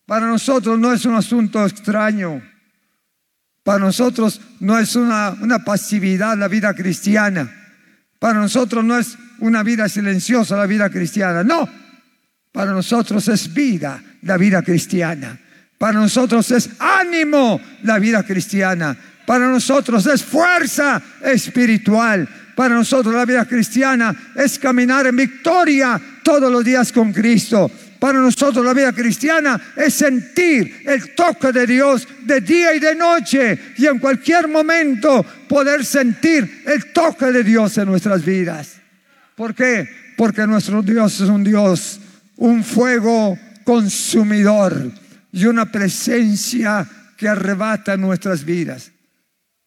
Para 0.05 0.25
nosotros 0.25 0.79
no 0.79 0.93
es 0.93 1.05
un 1.05 1.15
asunto 1.15 1.65
extraño. 1.65 2.41
Para 3.61 3.79
nosotros 3.79 4.39
no 4.61 4.79
es 4.79 4.95
una, 4.95 5.31
una 5.41 5.65
pasividad 5.65 6.37
la 6.37 6.47
vida 6.47 6.73
cristiana. 6.73 7.51
Para 8.19 8.39
nosotros 8.39 8.85
no 8.85 8.97
es 8.97 9.17
una 9.39 9.63
vida 9.63 9.89
silenciosa 9.89 10.55
la 10.55 10.65
vida 10.65 10.89
cristiana. 10.89 11.43
No. 11.43 11.67
Para 12.51 12.71
nosotros 12.71 13.27
es 13.27 13.53
vida 13.53 14.01
la 14.21 14.37
vida 14.37 14.61
cristiana. 14.61 15.39
Para 15.77 15.99
nosotros 15.99 16.49
es 16.51 16.69
ánimo 16.79 17.59
la 17.83 17.99
vida 17.99 18.23
cristiana. 18.23 18.95
Para 19.25 19.47
nosotros 19.47 20.05
es 20.05 20.23
fuerza 20.23 21.01
espiritual. 21.21 22.27
Para 22.55 22.75
nosotros 22.75 23.13
la 23.13 23.25
vida 23.25 23.45
cristiana 23.45 24.15
es 24.35 24.59
caminar 24.59 25.07
en 25.07 25.15
victoria 25.15 25.99
todos 26.23 26.51
los 26.51 26.63
días 26.63 26.91
con 26.91 27.11
Cristo. 27.11 27.69
Para 27.99 28.19
nosotros 28.19 28.65
la 28.65 28.73
vida 28.73 28.91
cristiana 28.91 29.59
es 29.75 29.93
sentir 29.93 30.83
el 30.85 31.15
toque 31.15 31.51
de 31.51 31.65
Dios 31.65 32.07
de 32.21 32.41
día 32.41 32.75
y 32.75 32.79
de 32.79 32.95
noche 32.95 33.57
y 33.77 33.85
en 33.85 33.97
cualquier 33.97 34.47
momento 34.47 35.25
poder 35.47 35.85
sentir 35.85 36.63
el 36.65 36.91
toque 36.91 37.27
de 37.27 37.43
Dios 37.43 37.77
en 37.77 37.85
nuestras 37.85 38.23
vidas. 38.23 38.82
¿Por 39.35 39.55
qué? 39.55 39.89
Porque 40.17 40.45
nuestro 40.45 40.81
Dios 40.81 41.19
es 41.19 41.29
un 41.29 41.43
Dios, 41.43 41.99
un 42.37 42.63
fuego 42.63 43.37
consumidor 43.63 44.91
y 45.31 45.45
una 45.45 45.71
presencia 45.71 46.87
que 47.17 47.27
arrebata 47.27 47.97
nuestras 47.97 48.43
vidas. 48.43 48.91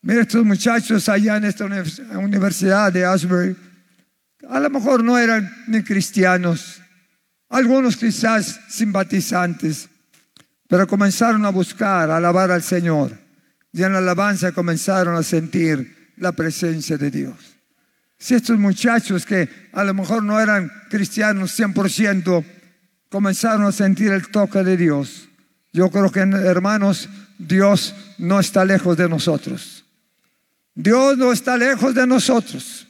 Mira 0.02 0.22
estos 0.22 0.44
muchachos 0.44 1.08
allá 1.08 1.36
en 1.36 1.44
esta 1.44 1.64
universidad 1.64 2.92
de 2.92 3.04
Asbury, 3.04 3.56
a 4.48 4.60
lo 4.60 4.70
mejor 4.70 5.02
no 5.02 5.18
eran 5.18 5.52
ni 5.66 5.82
cristianos, 5.82 6.80
algunos 7.48 7.96
quizás 7.96 8.60
simpatizantes, 8.68 9.88
pero 10.68 10.86
comenzaron 10.86 11.44
a 11.44 11.50
buscar, 11.50 12.10
a 12.10 12.16
alabar 12.16 12.50
al 12.50 12.62
Señor. 12.62 13.18
Y 13.72 13.82
en 13.82 13.92
la 13.92 13.98
alabanza 13.98 14.52
comenzaron 14.52 15.16
a 15.16 15.22
sentir 15.22 16.12
la 16.16 16.32
presencia 16.32 16.96
de 16.96 17.10
Dios. 17.10 17.55
Si 18.18 18.34
estos 18.34 18.58
muchachos 18.58 19.26
que 19.26 19.48
a 19.72 19.84
lo 19.84 19.94
mejor 19.94 20.22
no 20.22 20.40
eran 20.40 20.70
cristianos 20.88 21.58
100%, 21.58 22.44
comenzaron 23.08 23.66
a 23.66 23.72
sentir 23.72 24.12
el 24.12 24.28
toque 24.28 24.62
de 24.64 24.76
Dios, 24.76 25.28
yo 25.72 25.90
creo 25.90 26.10
que 26.10 26.20
hermanos, 26.20 27.08
Dios 27.38 27.94
no 28.18 28.40
está 28.40 28.64
lejos 28.64 28.96
de 28.96 29.08
nosotros. 29.08 29.84
Dios 30.74 31.18
no 31.18 31.32
está 31.32 31.56
lejos 31.56 31.94
de 31.94 32.06
nosotros. 32.06 32.86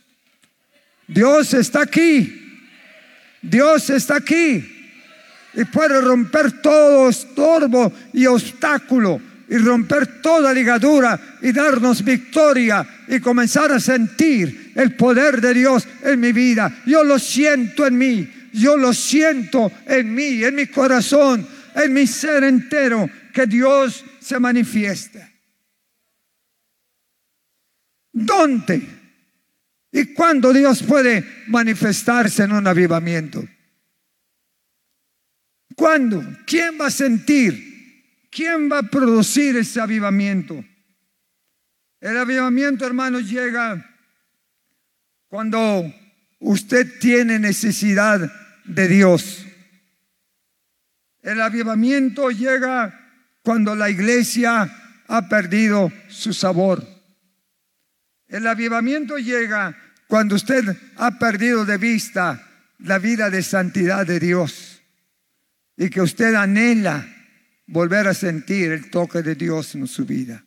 Dios 1.08 1.52
está 1.54 1.82
aquí. 1.82 2.42
Dios 3.42 3.90
está 3.90 4.16
aquí 4.16 4.76
y 5.56 5.64
puede 5.64 6.00
romper 6.00 6.60
todo 6.60 7.08
estorbo 7.08 7.92
y 8.12 8.26
obstáculo 8.26 9.20
y 9.48 9.56
romper 9.56 10.20
toda 10.20 10.52
ligadura 10.52 11.18
y 11.40 11.50
darnos 11.52 12.04
victoria 12.04 12.86
y 13.08 13.20
comenzar 13.20 13.72
a 13.72 13.80
sentir 13.80 14.72
el 14.74 14.94
poder 14.94 15.40
de 15.40 15.54
Dios 15.54 15.86
en 16.02 16.20
mi 16.20 16.32
vida. 16.32 16.82
Yo 16.86 17.04
lo 17.04 17.18
siento 17.18 17.86
en 17.86 17.98
mí, 17.98 18.28
yo 18.52 18.76
lo 18.76 18.92
siento 18.92 19.70
en 19.86 20.14
mí, 20.14 20.42
en 20.44 20.54
mi 20.54 20.66
corazón, 20.66 21.46
en 21.74 21.92
mi 21.92 22.06
ser 22.06 22.44
entero, 22.44 23.08
que 23.32 23.46
Dios 23.46 24.04
se 24.20 24.38
manifieste. 24.38 25.36
¿Dónde? 28.12 28.82
¿Y 29.92 30.12
cuándo 30.14 30.52
Dios 30.52 30.82
puede 30.82 31.24
manifestarse 31.48 32.44
en 32.44 32.52
un 32.52 32.66
avivamiento? 32.66 33.46
¿Cuándo? 35.74 36.24
¿Quién 36.46 36.78
va 36.80 36.86
a 36.86 36.90
sentir? 36.90 38.26
¿Quién 38.30 38.70
va 38.70 38.78
a 38.78 38.82
producir 38.82 39.56
ese 39.56 39.80
avivamiento? 39.80 40.64
El 42.00 42.18
avivamiento, 42.18 42.86
hermanos, 42.86 43.28
llega 43.30 43.96
cuando 45.28 45.92
usted 46.40 46.98
tiene 46.98 47.38
necesidad 47.38 48.30
de 48.64 48.88
Dios. 48.88 49.46
El 51.22 51.40
avivamiento 51.40 52.30
llega 52.30 53.06
cuando 53.42 53.74
la 53.74 53.90
iglesia 53.90 54.70
ha 55.08 55.28
perdido 55.28 55.92
su 56.08 56.32
sabor. 56.32 56.86
El 58.28 58.46
avivamiento 58.46 59.18
llega 59.18 59.76
cuando 60.06 60.36
usted 60.36 60.76
ha 60.96 61.18
perdido 61.18 61.64
de 61.64 61.78
vista 61.78 62.42
la 62.78 62.98
vida 62.98 63.30
de 63.30 63.42
santidad 63.42 64.06
de 64.06 64.20
Dios 64.20 64.82
y 65.76 65.90
que 65.90 66.00
usted 66.00 66.34
anhela 66.34 67.06
volver 67.66 68.06
a 68.08 68.14
sentir 68.14 68.72
el 68.72 68.90
toque 68.90 69.22
de 69.22 69.34
Dios 69.34 69.74
en 69.74 69.86
su 69.86 70.06
vida. 70.06 70.45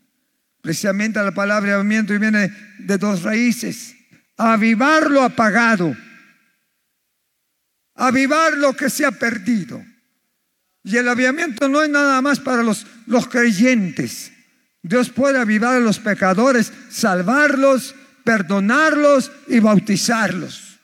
Precisamente 0.62 1.22
la 1.22 1.32
palabra 1.32 1.74
avivamiento 1.74 2.18
viene 2.20 2.54
de 2.80 2.98
dos 2.98 3.24
raíces. 3.24 3.96
Avivar 4.38 5.10
lo 5.10 5.24
apagado. 5.24 5.96
Avivar 7.96 8.54
lo 8.58 8.76
que 8.76 8.90
se 8.90 9.06
ha 9.06 9.12
perdido. 9.12 9.84
Y 10.84 10.98
el 10.98 11.08
avivamiento 11.08 11.68
no 11.68 11.82
es 11.82 11.90
nada 11.90 12.22
más 12.22 12.40
para 12.40 12.64
los, 12.64 12.86
los 13.06 13.28
creyentes. 13.28 14.32
Dios 14.82 15.10
puede 15.10 15.40
avivar 15.40 15.76
a 15.76 15.80
los 15.80 16.00
pecadores, 16.00 16.72
salvarlos, 16.90 17.96
perdonarlos 18.24 19.32
y 19.48 19.60
bautizarlos. 19.60 20.80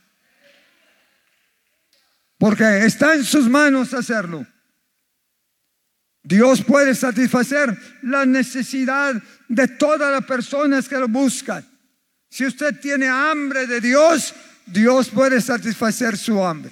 Porque 2.37 2.85
está 2.85 3.15
en 3.15 3.23
sus 3.23 3.49
manos 3.49 3.93
hacerlo. 3.93 4.45
Dios 6.23 6.63
puede 6.63 6.95
satisfacer 6.95 7.77
la 8.01 8.25
necesidad 8.25 9.13
de 9.47 9.67
todas 9.67 10.11
las 10.11 10.25
personas 10.25 10.87
que 10.87 10.97
lo 10.97 11.07
buscan. 11.07 11.65
Si 12.29 12.45
usted 12.45 12.79
tiene 12.79 13.07
hambre 13.07 13.67
de 13.67 13.79
Dios, 13.81 14.33
Dios 14.65 15.09
puede 15.09 15.41
satisfacer 15.41 16.17
su 16.17 16.43
hambre. 16.43 16.71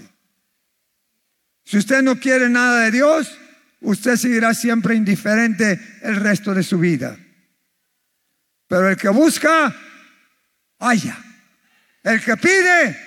Si 1.64 1.78
usted 1.78 2.02
no 2.02 2.20
quiere 2.20 2.50
nada 2.50 2.82
de 2.82 2.92
Dios, 2.92 3.38
usted 3.82 4.16
seguirá 4.16 4.54
siempre 4.54 4.96
indiferente 4.96 5.80
el 6.02 6.18
resto 6.18 6.54
de 6.54 6.64
su 6.64 6.80
vida. 6.80 7.18
Pero 8.68 8.90
el 8.90 8.98
que 8.98 9.10
busca, 9.10 9.74
haya. 10.80 11.18
El 12.04 12.22
que 12.22 12.36
pide, 12.38 13.00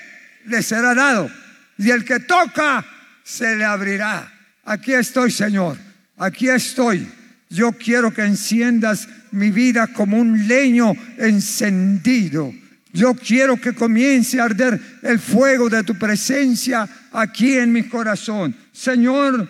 le 0.46 0.62
será 0.62 0.94
dado. 0.94 1.30
Y 1.76 1.90
el 1.90 2.04
que 2.04 2.20
toca, 2.20 2.85
se 3.23 3.56
le 3.56 3.64
abrirá. 3.64 4.32
Aquí 4.64 4.94
estoy, 4.94 5.30
Señor. 5.30 5.76
Aquí 6.16 6.49
estoy. 6.49 7.06
Yo 7.50 7.73
quiero 7.73 8.12
que 8.12 8.23
enciendas 8.23 9.08
mi 9.37 9.50
vida 9.50 9.88
como 9.88 10.19
un 10.19 10.49
leño 10.49 10.93
encendido. 11.19 12.52
Yo 12.93 13.14
quiero 13.14 13.61
que 13.61 13.75
comience 13.75 14.40
a 14.40 14.45
arder 14.45 14.81
el 15.02 15.19
fuego 15.19 15.69
de 15.69 15.85
tu 15.85 15.95
presencia 15.97 16.88
aquí 17.12 17.55
en 17.55 17.71
mi 17.71 17.85
corazón. 17.85 18.57
Señor, 18.73 19.49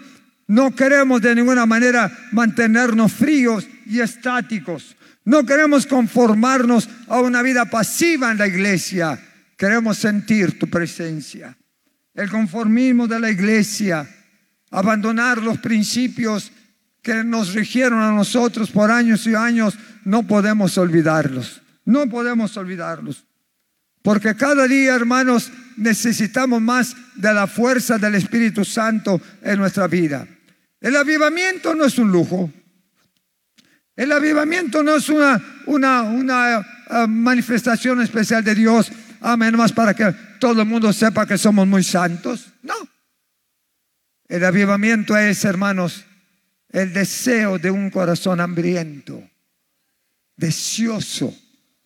no 0.48 0.74
queremos 0.74 1.22
de 1.22 1.34
ninguna 1.34 1.64
manera 1.64 2.10
mantenernos 2.32 3.12
fríos 3.12 3.66
y 3.86 4.00
estáticos. 4.00 4.96
No 5.24 5.44
queremos 5.44 5.86
conformarnos 5.86 6.88
a 7.08 7.20
una 7.20 7.42
vida 7.42 7.64
pasiva 7.66 8.30
en 8.30 8.38
la 8.38 8.46
iglesia. 8.46 9.18
Queremos 9.56 9.98
sentir 9.98 10.58
tu 10.58 10.68
presencia. 10.68 11.56
El 12.14 12.30
conformismo 12.30 13.06
de 13.06 13.20
la 13.20 13.30
iglesia, 13.30 14.08
abandonar 14.70 15.42
los 15.42 15.58
principios 15.58 16.50
que 17.06 17.22
nos 17.22 17.54
rigieron 17.54 18.00
a 18.00 18.10
nosotros 18.10 18.72
por 18.72 18.90
años 18.90 19.28
y 19.28 19.34
años, 19.36 19.78
no 20.02 20.24
podemos 20.24 20.76
olvidarlos. 20.76 21.62
No 21.84 22.08
podemos 22.08 22.56
olvidarlos. 22.56 23.24
Porque 24.02 24.34
cada 24.34 24.66
día, 24.66 24.96
hermanos, 24.96 25.52
necesitamos 25.76 26.60
más 26.60 26.96
de 27.14 27.32
la 27.32 27.46
fuerza 27.46 27.96
del 27.96 28.16
Espíritu 28.16 28.64
Santo 28.64 29.20
en 29.40 29.56
nuestra 29.56 29.86
vida. 29.86 30.26
El 30.80 30.96
avivamiento 30.96 31.76
no 31.76 31.84
es 31.84 31.96
un 31.96 32.10
lujo. 32.10 32.52
El 33.94 34.10
avivamiento 34.10 34.82
no 34.82 34.96
es 34.96 35.08
una, 35.08 35.40
una, 35.66 36.02
una 36.02 36.58
uh, 36.58 37.06
manifestación 37.06 38.02
especial 38.02 38.42
de 38.42 38.56
Dios, 38.56 38.90
amén, 39.20 39.56
más 39.56 39.72
para 39.72 39.94
que 39.94 40.12
todo 40.40 40.62
el 40.62 40.66
mundo 40.66 40.92
sepa 40.92 41.24
que 41.24 41.38
somos 41.38 41.68
muy 41.68 41.84
santos. 41.84 42.48
No. 42.64 42.74
El 44.26 44.44
avivamiento 44.44 45.16
es, 45.16 45.44
hermanos, 45.44 46.05
el 46.76 46.92
deseo 46.92 47.58
de 47.58 47.70
un 47.70 47.88
corazón 47.88 48.38
hambriento, 48.38 49.22
deseoso 50.36 51.34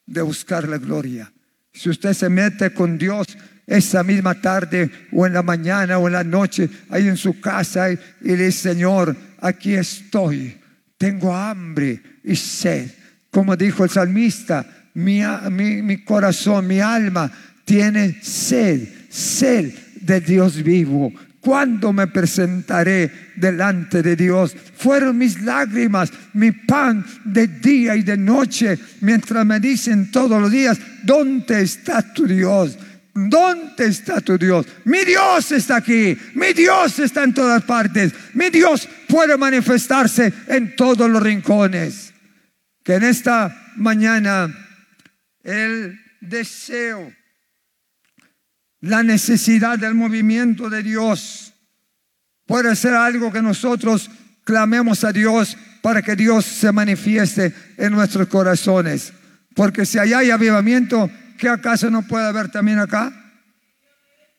de 0.05 0.21
buscar 0.21 0.67
la 0.67 0.79
gloria. 0.79 1.33
Si 1.73 1.89
usted 1.89 2.13
se 2.13 2.29
mete 2.29 2.75
con 2.75 2.99
Dios 2.99 3.29
esa 3.69 4.03
misma 4.03 4.41
tarde 4.41 4.91
o 5.13 5.29
en 5.29 5.35
la 5.35 5.45
mañana 5.45 5.97
o 5.99 6.09
en 6.09 6.15
la 6.15 6.25
noche, 6.25 6.69
ahí 6.89 7.07
en 7.07 7.17
su 7.17 7.39
casa 7.39 7.93
y, 7.93 7.99
le 8.21 8.47
dice, 8.47 8.71
Señor, 8.71 9.17
aquí 9.41 9.75
estoy, 9.75 10.59
tengo 10.99 11.33
hambre 11.37 12.03
y 12.25 12.35
sed. 12.35 12.91
Como 13.31 13.57
dijo 13.57 13.85
el 13.85 13.91
salmista, 13.91 14.67
mi, 14.95 15.23
mi 15.83 16.03
corazón, 16.03 16.67
mi 16.67 16.81
alma 16.81 17.31
tiene 17.65 18.19
sed, 18.23 18.89
sed 19.09 19.73
de 20.01 20.21
Dios 20.21 20.61
vivo. 20.61 21.13
¿Cuándo 21.41 21.93
me 21.93 22.07
presentaré 22.07 23.11
delante 23.37 24.03
de 24.03 24.15
Dios? 24.15 24.55
Fueron 24.77 25.17
mis 25.17 25.41
lágrimas, 25.41 26.13
mi 26.35 26.53
pan 26.53 27.05
de 27.25 27.47
día 27.47 27.97
y 27.97 28.03
de 28.03 28.19
noche, 28.19 28.79
mientras 29.01 29.47
me 29.47 29.59
dicen 29.59 30.11
todos 30.11 30.41
los 30.41 30.51
días, 30.51 30.79
¿dónde 31.03 31.63
está 31.63 32.03
tu 32.13 32.27
Dios? 32.27 32.79
¿Dónde 33.15 33.87
está 33.87 34.21
tu 34.21 34.37
Dios? 34.37 34.67
Mi 34.85 35.05
Dios 35.05 35.51
está 35.53 35.77
aquí, 35.77 36.17
mi 36.35 36.53
Dios 36.53 36.99
está 36.99 37.25
en 37.25 37.33
todas 37.33 37.63
partes, 37.63 38.13
mi 38.35 38.51
Dios 38.51 38.87
puede 39.09 39.37
manifestarse 39.39 40.33
en 40.47 40.77
todos 40.77 41.11
los 41.11 41.23
rincones. 41.23 42.13
Que 42.85 42.95
en 42.95 43.05
esta 43.05 43.73
mañana 43.77 44.55
el 45.43 45.99
deseo 46.21 47.13
la 48.81 49.03
necesidad 49.03 49.79
del 49.79 49.95
movimiento 49.95 50.71
de 50.71 50.83
Dios. 50.83 51.53
Puede 52.47 52.75
ser 52.77 52.95
algo 52.95 53.33
que 53.33 53.43
nosotros 53.43 54.11
clamemos 54.45 55.05
a 55.05 55.13
Dios 55.13 55.57
para 55.83 56.03
que 56.03 56.17
Dios 56.17 56.45
se 56.45 56.73
manifieste 56.73 57.55
en 57.77 57.93
nuestros 57.93 58.29
corazones. 58.29 59.13
Porque 59.55 59.87
si 59.87 59.99
allá 59.99 60.19
hay 60.19 60.31
avivamiento, 60.31 61.11
¿qué 61.39 61.49
acaso 61.49 61.91
no 61.91 62.03
puede 62.03 62.27
haber 62.27 62.51
también 62.51 62.79
acá? 62.79 63.13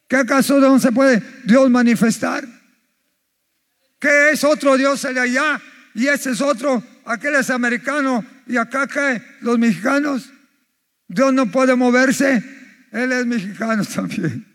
¿Qué 0.08 0.18
acaso 0.18 0.60
no 0.60 0.80
se 0.80 0.92
puede 0.92 1.24
Dios 1.46 1.70
manifestar? 1.70 2.46
¿Qué 4.00 4.32
es 4.32 4.44
otro 4.44 4.78
Dios 4.78 5.06
el 5.06 5.14
de 5.14 5.22
allá 5.22 5.62
y 5.94 6.08
ese 6.08 6.32
es 6.32 6.42
otro? 6.42 6.84
Aquel 7.06 7.36
es 7.36 7.50
americano 7.50 8.26
y 8.48 8.58
acá 8.58 8.88
cae 8.88 9.24
los 9.42 9.58
mexicanos. 9.58 10.32
Dios 11.08 11.34
no 11.34 11.50
puede 11.52 11.76
moverse 11.76 12.61
él 12.92 13.12
es 13.12 13.26
mexicano 13.26 13.84
también. 13.86 14.46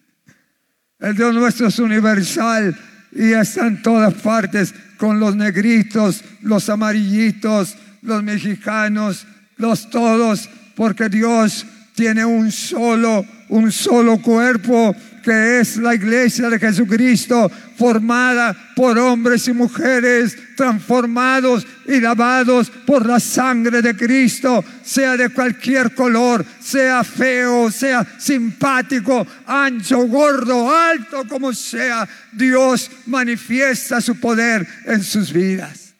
El 0.98 1.14
Dios 1.14 1.34
nuestro 1.34 1.68
es 1.68 1.78
universal 1.78 2.76
y 3.12 3.32
está 3.32 3.66
en 3.66 3.82
todas 3.82 4.14
partes 4.14 4.74
con 4.96 5.20
los 5.20 5.36
negritos, 5.36 6.22
los 6.42 6.68
amarillitos, 6.68 7.76
los 8.02 8.22
mexicanos, 8.22 9.26
los 9.56 9.90
todos, 9.90 10.48
porque 10.74 11.08
Dios 11.08 11.66
tiene 11.94 12.24
un 12.24 12.52
solo, 12.52 13.24
un 13.48 13.72
solo 13.72 14.18
cuerpo 14.18 14.94
que 15.22 15.60
es 15.60 15.76
la 15.76 15.94
iglesia 15.94 16.48
de 16.48 16.58
Jesucristo, 16.58 17.50
formada 17.76 18.56
por 18.76 18.98
hombres 18.98 19.48
y 19.48 19.54
mujeres 19.54 20.36
transformados 20.54 21.66
y 21.86 21.98
lavados 21.98 22.68
por 22.68 23.06
la 23.06 23.18
sangre 23.18 23.80
de 23.80 23.96
Cristo, 23.96 24.62
sea 24.84 25.16
de 25.16 25.30
cualquier 25.30 25.94
color, 25.94 26.44
sea 26.60 27.02
feo, 27.02 27.70
sea 27.70 28.06
simpático, 28.18 29.26
ancho, 29.46 30.00
gordo, 30.00 30.70
alto, 30.70 31.26
como 31.26 31.54
sea, 31.54 32.06
Dios 32.30 32.90
manifiesta 33.06 34.02
su 34.02 34.20
poder 34.20 34.68
en 34.84 35.02
sus 35.02 35.32
vidas. 35.32 35.94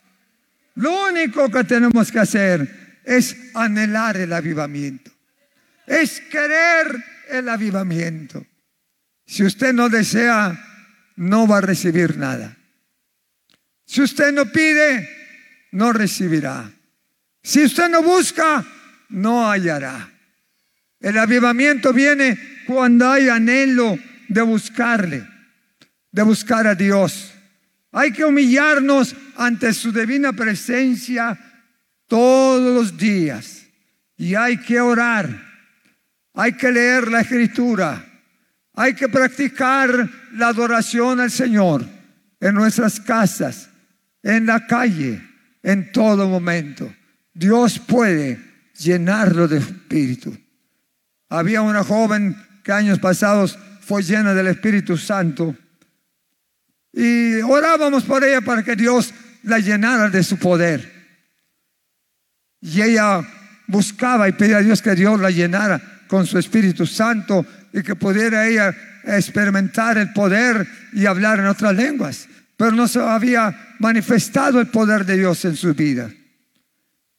Lo 0.74 1.08
único 1.08 1.50
que 1.50 1.64
tenemos 1.64 2.12
que 2.12 2.18
hacer 2.18 3.00
es 3.06 3.34
anhelar 3.54 4.18
el 4.18 4.34
avivamiento, 4.34 5.10
es 5.86 6.20
querer 6.20 7.02
el 7.30 7.48
avivamiento. 7.48 8.44
Si 9.24 9.44
usted 9.44 9.72
no 9.72 9.88
desea, 9.88 10.62
no 11.16 11.48
va 11.48 11.56
a 11.56 11.62
recibir 11.62 12.18
nada. 12.18 12.54
Si 13.86 14.02
usted 14.02 14.32
no 14.32 14.46
pide, 14.46 15.08
no 15.72 15.92
recibirá. 15.92 16.70
Si 17.42 17.64
usted 17.64 17.88
no 17.88 18.02
busca, 18.02 18.64
no 19.08 19.48
hallará. 19.48 20.10
El 21.00 21.16
avivamiento 21.16 21.92
viene 21.92 22.36
cuando 22.66 23.08
hay 23.08 23.28
anhelo 23.28 23.96
de 24.28 24.42
buscarle, 24.42 25.26
de 26.10 26.22
buscar 26.22 26.66
a 26.66 26.74
Dios. 26.74 27.32
Hay 27.92 28.12
que 28.12 28.24
humillarnos 28.24 29.14
ante 29.36 29.72
su 29.72 29.92
divina 29.92 30.32
presencia 30.32 31.38
todos 32.08 32.74
los 32.74 32.98
días. 32.98 33.66
Y 34.16 34.34
hay 34.34 34.58
que 34.58 34.80
orar. 34.80 35.28
Hay 36.34 36.52
que 36.54 36.72
leer 36.72 37.08
la 37.08 37.20
escritura. 37.20 38.04
Hay 38.74 38.94
que 38.94 39.08
practicar 39.08 40.10
la 40.32 40.48
adoración 40.48 41.20
al 41.20 41.30
Señor 41.30 41.86
en 42.40 42.54
nuestras 42.54 43.00
casas, 43.00 43.70
en 44.26 44.44
la 44.44 44.66
calle, 44.66 45.22
en 45.62 45.92
todo 45.92 46.28
momento. 46.28 46.92
Dios 47.32 47.78
puede 47.78 48.40
llenarlo 48.76 49.46
de 49.46 49.58
espíritu. 49.58 50.36
Había 51.28 51.62
una 51.62 51.84
joven 51.84 52.36
que 52.64 52.72
años 52.72 52.98
pasados 52.98 53.56
fue 53.80 54.02
llena 54.02 54.34
del 54.34 54.48
Espíritu 54.48 54.96
Santo 54.96 55.54
y 56.92 57.36
orábamos 57.42 58.02
por 58.02 58.24
ella 58.24 58.40
para 58.40 58.64
que 58.64 58.74
Dios 58.74 59.14
la 59.44 59.60
llenara 59.60 60.10
de 60.10 60.24
su 60.24 60.38
poder. 60.38 60.92
Y 62.60 62.82
ella 62.82 63.22
buscaba 63.68 64.28
y 64.28 64.32
pedía 64.32 64.58
a 64.58 64.62
Dios 64.62 64.82
que 64.82 64.96
Dios 64.96 65.20
la 65.20 65.30
llenara 65.30 65.80
con 66.08 66.26
su 66.26 66.36
Espíritu 66.36 66.84
Santo 66.84 67.46
y 67.72 67.80
que 67.82 67.94
pudiera 67.94 68.48
ella 68.48 68.74
experimentar 69.04 69.98
el 69.98 70.12
poder 70.12 70.66
y 70.92 71.06
hablar 71.06 71.38
en 71.38 71.46
otras 71.46 71.76
lenguas. 71.76 72.28
Pero 72.56 72.72
no 72.72 72.88
se 72.88 73.00
había 73.00 73.74
manifestado 73.78 74.60
el 74.60 74.68
poder 74.68 75.04
de 75.04 75.18
Dios 75.18 75.44
en 75.44 75.56
su 75.56 75.74
vida. 75.74 76.10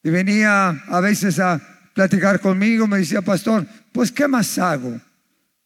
Y 0.02 0.10
venía 0.10 0.70
a 0.88 1.00
veces 1.00 1.38
a 1.38 1.60
platicar 1.94 2.40
conmigo, 2.40 2.86
me 2.86 2.98
decía, 2.98 3.22
pastor, 3.22 3.66
pues 3.92 4.12
¿qué 4.12 4.28
más 4.28 4.58
hago? 4.58 5.00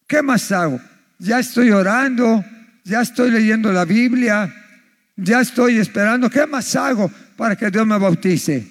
¿Qué 0.07 0.23
más 0.23 0.51
hago? 0.53 0.81
Ya 1.19 1.39
estoy 1.39 1.71
orando, 1.71 2.45
ya 2.85 3.03
estoy 3.03 3.31
leyendo 3.31 3.73
la 3.73 3.85
Biblia, 3.85 4.53
ya 5.17 5.41
estoy 5.41 5.79
esperando, 5.79 6.29
¿qué 6.31 6.47
más 6.47 6.75
hago 6.77 7.11
para 7.37 7.57
que 7.57 7.71
Dios 7.71 7.87
me 7.87 7.99
bautice? 7.99 8.67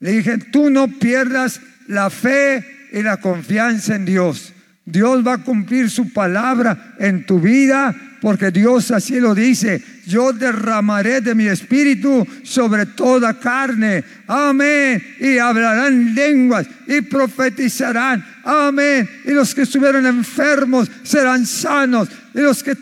Le 0.00 0.12
dije, 0.12 0.38
tú 0.38 0.70
no 0.70 0.88
pierdas 0.88 1.60
la 1.86 2.10
fe 2.10 2.88
y 2.92 3.02
la 3.02 3.18
confianza 3.18 3.94
en 3.94 4.04
Dios. 4.04 4.52
Dios 4.84 5.26
va 5.26 5.34
a 5.34 5.44
cumplir 5.44 5.90
su 5.90 6.12
palabra 6.12 6.94
en 6.98 7.26
tu 7.26 7.40
vida 7.40 7.94
porque 8.20 8.50
Dios 8.50 8.90
así 8.90 9.20
lo 9.20 9.34
dice. 9.34 9.82
Yo 10.06 10.32
derramaré 10.32 11.20
de 11.20 11.34
mi 11.34 11.46
espíritu 11.46 12.26
sobre 12.42 12.86
toda 12.86 13.38
carne. 13.38 14.02
Amén. 14.26 15.02
Y 15.20 15.38
hablarán 15.38 16.14
lenguas 16.14 16.66
y 16.86 17.00
profetizarán. 17.02 18.24
Amén. 18.44 19.08
Y 19.24 19.32
los 19.32 19.54
que 19.54 19.62
estuvieron 19.62 20.06
enfermos 20.06 20.90
serán 21.02 21.46
sanos. 21.46 22.08
Y 22.34 22.40
los 22.40 22.62
que 22.62 22.76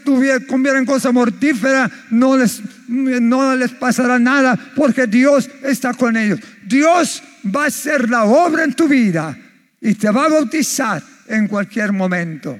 comieran 0.47 0.87
cosa 0.87 1.13
mortífera 1.13 1.91
no 2.11 2.37
les, 2.37 2.61
no 2.89 3.55
les 3.57 3.73
pasará 3.73 4.19
nada 4.19 4.59
porque 4.75 5.07
Dios 5.07 5.51
está 5.63 5.95
con 5.95 6.17
ellos. 6.17 6.41
Dios 6.65 7.23
va 7.45 7.65
a 7.65 7.69
hacer 7.69 8.09
la 8.09 8.25
obra 8.25 8.65
en 8.65 8.75
tu 8.75 8.89
vida 8.89 9.37
y 9.81 9.95
te 9.95 10.11
va 10.11 10.27
a 10.27 10.29
bautizar 10.29 11.03
en 11.29 11.49
cualquier 11.49 11.93
momento. 11.93 12.59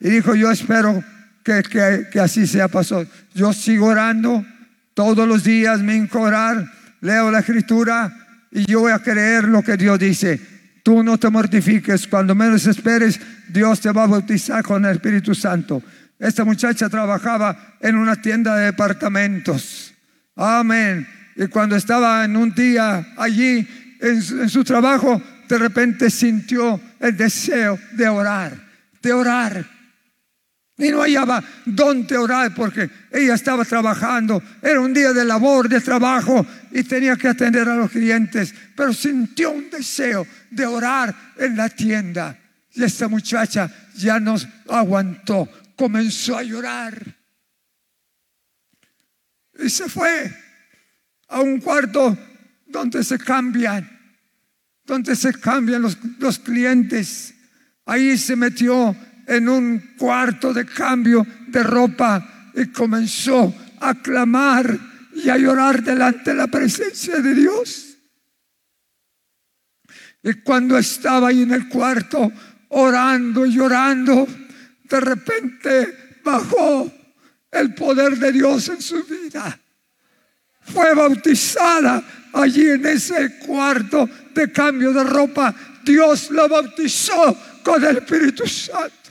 Y 0.00 0.10
dijo, 0.10 0.34
yo 0.34 0.50
espero 0.50 1.02
que, 1.44 1.62
que, 2.10 2.20
así 2.20 2.46
sea, 2.46 2.68
pastor. 2.68 3.06
Yo 3.34 3.52
sigo 3.52 3.86
orando 3.86 4.44
todos 4.94 5.28
los 5.28 5.44
días, 5.44 5.80
me 5.80 5.94
incorar, 5.94 6.66
leo 7.00 7.30
la 7.30 7.40
escritura 7.40 8.12
y 8.50 8.64
yo 8.64 8.80
voy 8.80 8.92
a 8.92 9.00
creer 9.00 9.44
lo 9.44 9.62
que 9.62 9.76
Dios 9.76 9.98
dice. 9.98 10.40
Tú 10.82 11.02
no 11.02 11.18
te 11.18 11.30
mortifiques, 11.30 12.06
cuando 12.08 12.34
menos 12.34 12.66
esperes, 12.66 13.20
Dios 13.48 13.80
te 13.80 13.92
va 13.92 14.04
a 14.04 14.06
bautizar 14.06 14.62
con 14.62 14.84
el 14.84 14.92
Espíritu 14.92 15.34
Santo. 15.34 15.82
Esta 16.18 16.44
muchacha 16.44 16.88
trabajaba 16.88 17.76
en 17.80 17.96
una 17.96 18.16
tienda 18.16 18.56
de 18.56 18.66
departamentos. 18.66 19.94
Amén. 20.36 21.06
Y 21.36 21.46
cuando 21.48 21.76
estaba 21.76 22.24
en 22.24 22.36
un 22.36 22.54
día 22.54 23.14
allí 23.16 23.66
en 24.00 24.48
su, 24.48 24.62
trabajo, 24.62 25.20
de 25.48 25.58
repente 25.58 26.10
sintió 26.10 26.80
el 27.00 27.16
deseo 27.16 27.78
de 27.92 28.08
orar, 28.08 28.52
de 29.02 29.12
orar. 29.12 29.73
Y 30.76 30.90
no 30.90 31.02
hallaba 31.02 31.42
dónde 31.64 32.18
orar 32.18 32.52
porque 32.52 32.90
ella 33.12 33.34
estaba 33.34 33.64
trabajando. 33.64 34.42
Era 34.60 34.80
un 34.80 34.92
día 34.92 35.12
de 35.12 35.24
labor, 35.24 35.68
de 35.68 35.80
trabajo 35.80 36.44
y 36.72 36.82
tenía 36.82 37.14
que 37.16 37.28
atender 37.28 37.68
a 37.68 37.76
los 37.76 37.90
clientes. 37.90 38.52
Pero 38.74 38.92
sintió 38.92 39.52
un 39.52 39.70
deseo 39.70 40.26
de 40.50 40.66
orar 40.66 41.14
en 41.36 41.56
la 41.56 41.68
tienda. 41.68 42.36
Y 42.72 42.82
esta 42.82 43.06
muchacha 43.06 43.70
ya 43.94 44.18
no 44.18 44.34
aguantó. 44.68 45.48
Comenzó 45.76 46.36
a 46.36 46.42
llorar. 46.42 47.16
Y 49.56 49.70
se 49.70 49.88
fue 49.88 50.36
a 51.28 51.40
un 51.40 51.60
cuarto 51.60 52.18
donde 52.66 53.04
se 53.04 53.16
cambian, 53.18 53.88
donde 54.84 55.14
se 55.14 55.32
cambian 55.32 55.82
los, 55.82 55.96
los 56.18 56.40
clientes. 56.40 57.32
Ahí 57.86 58.18
se 58.18 58.34
metió 58.34 58.96
en 59.26 59.48
un 59.48 59.94
cuarto 59.98 60.52
de 60.52 60.64
cambio 60.66 61.26
de 61.48 61.62
ropa 61.62 62.50
y 62.54 62.66
comenzó 62.66 63.54
a 63.80 63.94
clamar 63.94 64.78
y 65.14 65.28
a 65.28 65.36
llorar 65.36 65.82
delante 65.82 66.30
de 66.30 66.36
la 66.36 66.46
presencia 66.46 67.16
de 67.20 67.34
Dios. 67.34 67.96
Y 70.22 70.34
cuando 70.34 70.78
estaba 70.78 71.28
ahí 71.28 71.42
en 71.42 71.52
el 71.52 71.68
cuarto 71.68 72.32
orando 72.68 73.44
y 73.44 73.52
llorando, 73.52 74.26
de 74.84 75.00
repente 75.00 76.18
bajó 76.24 76.90
el 77.50 77.74
poder 77.74 78.18
de 78.18 78.32
Dios 78.32 78.68
en 78.68 78.80
su 78.80 79.04
vida 79.04 79.60
fue 80.64 80.94
bautizada 80.94 82.02
allí 82.32 82.70
en 82.70 82.86
ese 82.86 83.38
cuarto 83.38 84.08
de 84.34 84.50
cambio 84.50 84.92
de 84.92 85.04
ropa. 85.04 85.54
Dios 85.84 86.30
la 86.30 86.48
bautizó 86.48 87.36
con 87.64 87.82
el 87.84 87.98
Espíritu 87.98 88.46
Santo 88.46 89.10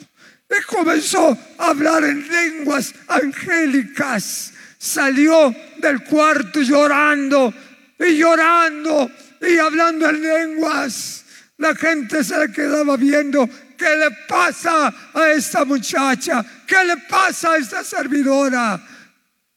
y 0.50 0.64
comenzó 0.64 1.38
a 1.58 1.70
hablar 1.70 2.04
en 2.04 2.28
lenguas 2.28 2.94
angélicas. 3.08 4.54
Salió 4.78 5.56
del 5.78 6.04
cuarto 6.04 6.62
llorando 6.62 7.54
y 8.00 8.18
llorando 8.18 9.10
y 9.42 9.58
hablando 9.58 10.10
en 10.10 10.22
lenguas. 10.22 11.26
La 11.58 11.76
gente 11.76 12.24
se 12.24 12.38
le 12.38 12.52
quedaba 12.52 12.98
viendo. 12.98 13.50
¿Qué 13.78 13.96
le 13.96 14.12
pasa 14.28 14.94
a 15.14 15.32
esta 15.32 15.66
muchacha? 15.66 16.46
¿Qué 16.68 16.84
le 16.86 16.98
pasa 16.98 17.54
a 17.54 17.58
esta 17.58 17.84
servidora? 17.84 18.82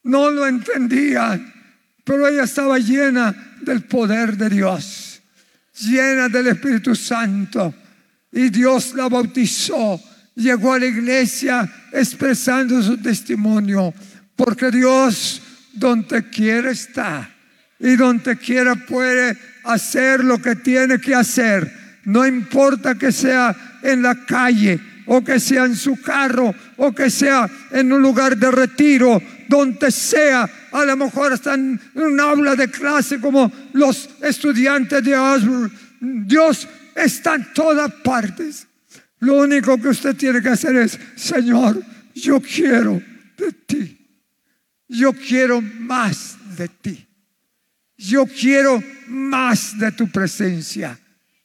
No 0.03 0.29
lo 0.29 0.47
entendían 0.47 1.53
pero 2.07 2.25
ella 2.25 2.43
estaba 2.43 2.79
llena 2.79 3.35
del 3.59 3.83
poder 3.83 4.37
de 4.37 4.49
Dios, 4.49 5.21
llena 5.77 6.29
del 6.29 6.47
Espíritu 6.47 6.95
Santo. 6.95 7.73
Y 8.37 8.51
Dios 8.51 8.93
la 8.93 9.09
bautizó. 9.09 9.99
Llegó 10.35 10.73
a 10.73 10.77
la 10.77 10.85
iglesia 10.85 11.67
expresando 11.91 12.83
su 12.83 12.95
testimonio. 12.97 13.91
Porque 14.35 14.69
Dios 14.69 15.41
donde 15.73 16.29
quiera 16.29 16.69
está. 16.69 17.27
Y 17.79 17.95
donde 17.95 18.37
quiera 18.37 18.75
puede 18.75 19.35
hacer 19.63 20.23
lo 20.23 20.39
que 20.39 20.55
tiene 20.55 21.01
que 21.01 21.15
hacer. 21.15 21.99
No 22.05 22.27
importa 22.27 22.93
que 22.93 23.11
sea 23.11 23.79
en 23.81 24.03
la 24.03 24.23
calle 24.23 24.79
o 25.07 25.23
que 25.23 25.39
sea 25.39 25.65
en 25.65 25.75
su 25.75 25.99
carro 25.99 26.53
o 26.75 26.91
que 26.93 27.09
sea 27.09 27.49
en 27.71 27.91
un 27.91 28.03
lugar 28.03 28.37
de 28.37 28.51
retiro, 28.51 29.19
donde 29.49 29.89
sea, 29.89 30.47
a 30.71 30.85
lo 30.85 30.95
mejor 30.95 31.33
están 31.33 31.81
en 31.95 32.03
un 32.03 32.19
aula 32.19 32.55
de 32.55 32.69
clase 32.69 33.19
como 33.19 33.51
los 33.73 34.07
estudiantes 34.21 35.03
de 35.03 35.17
Osborne. 35.17 35.71
Dios 35.99 36.67
está 36.97 37.35
en 37.35 37.53
todas 37.53 37.91
partes. 38.03 38.67
Lo 39.19 39.35
único 39.41 39.79
que 39.79 39.89
usted 39.89 40.15
tiene 40.15 40.41
que 40.41 40.49
hacer 40.49 40.75
es, 40.75 40.99
Señor, 41.15 41.81
yo 42.13 42.41
quiero 42.41 43.01
de 43.37 43.51
ti. 43.51 43.97
Yo 44.87 45.13
quiero 45.13 45.61
más 45.61 46.37
de 46.57 46.67
ti. 46.67 47.07
Yo 47.97 48.25
quiero 48.25 48.83
más 49.07 49.77
de 49.77 49.91
tu 49.91 50.09
presencia. 50.09 50.99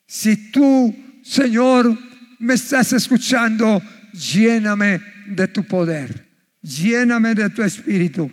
Si 0.06 0.50
tú, 0.50 0.94
Señor, 1.22 1.96
me 2.38 2.54
estás 2.54 2.92
escuchando, 2.92 3.82
lléname 4.12 5.00
de 5.26 5.48
tu 5.48 5.64
poder. 5.64 6.28
Lléname 6.60 7.34
de 7.34 7.50
tu 7.50 7.62
espíritu. 7.62 8.30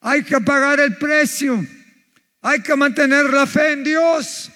Hay 0.00 0.22
que 0.22 0.40
pagar 0.40 0.80
el 0.80 0.96
precio. 0.96 1.64
Hay 2.42 2.60
que 2.60 2.74
mantener 2.74 3.26
la 3.26 3.46
fe 3.46 3.72
en 3.72 3.84
Dios. 3.84 4.50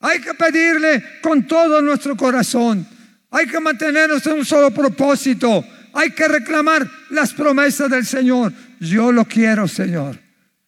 Hay 0.00 0.20
que 0.20 0.34
pedirle 0.34 1.02
con 1.22 1.46
todo 1.46 1.80
nuestro 1.80 2.16
corazón. 2.16 2.86
Hay 3.30 3.46
que 3.46 3.60
mantenernos 3.60 4.26
en 4.26 4.34
un 4.34 4.44
solo 4.44 4.70
propósito. 4.70 5.64
Hay 5.92 6.10
que 6.10 6.28
reclamar 6.28 6.88
las 7.10 7.32
promesas 7.32 7.90
del 7.90 8.04
Señor. 8.04 8.52
Yo 8.80 9.12
lo 9.12 9.24
quiero, 9.24 9.66
Señor. 9.66 10.20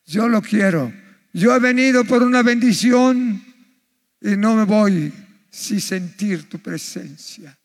Yo 0.07 0.29
lo 0.29 0.41
quiero. 0.41 0.93
Yo 1.33 1.55
he 1.55 1.59
venido 1.59 2.05
por 2.05 2.23
una 2.23 2.43
bendición 2.43 3.45
y 4.21 4.37
no 4.37 4.57
me 4.57 4.65
voy 4.65 5.13
sin 5.51 5.81
sentir 5.81 6.49
tu 6.49 6.59
presencia. 6.59 7.57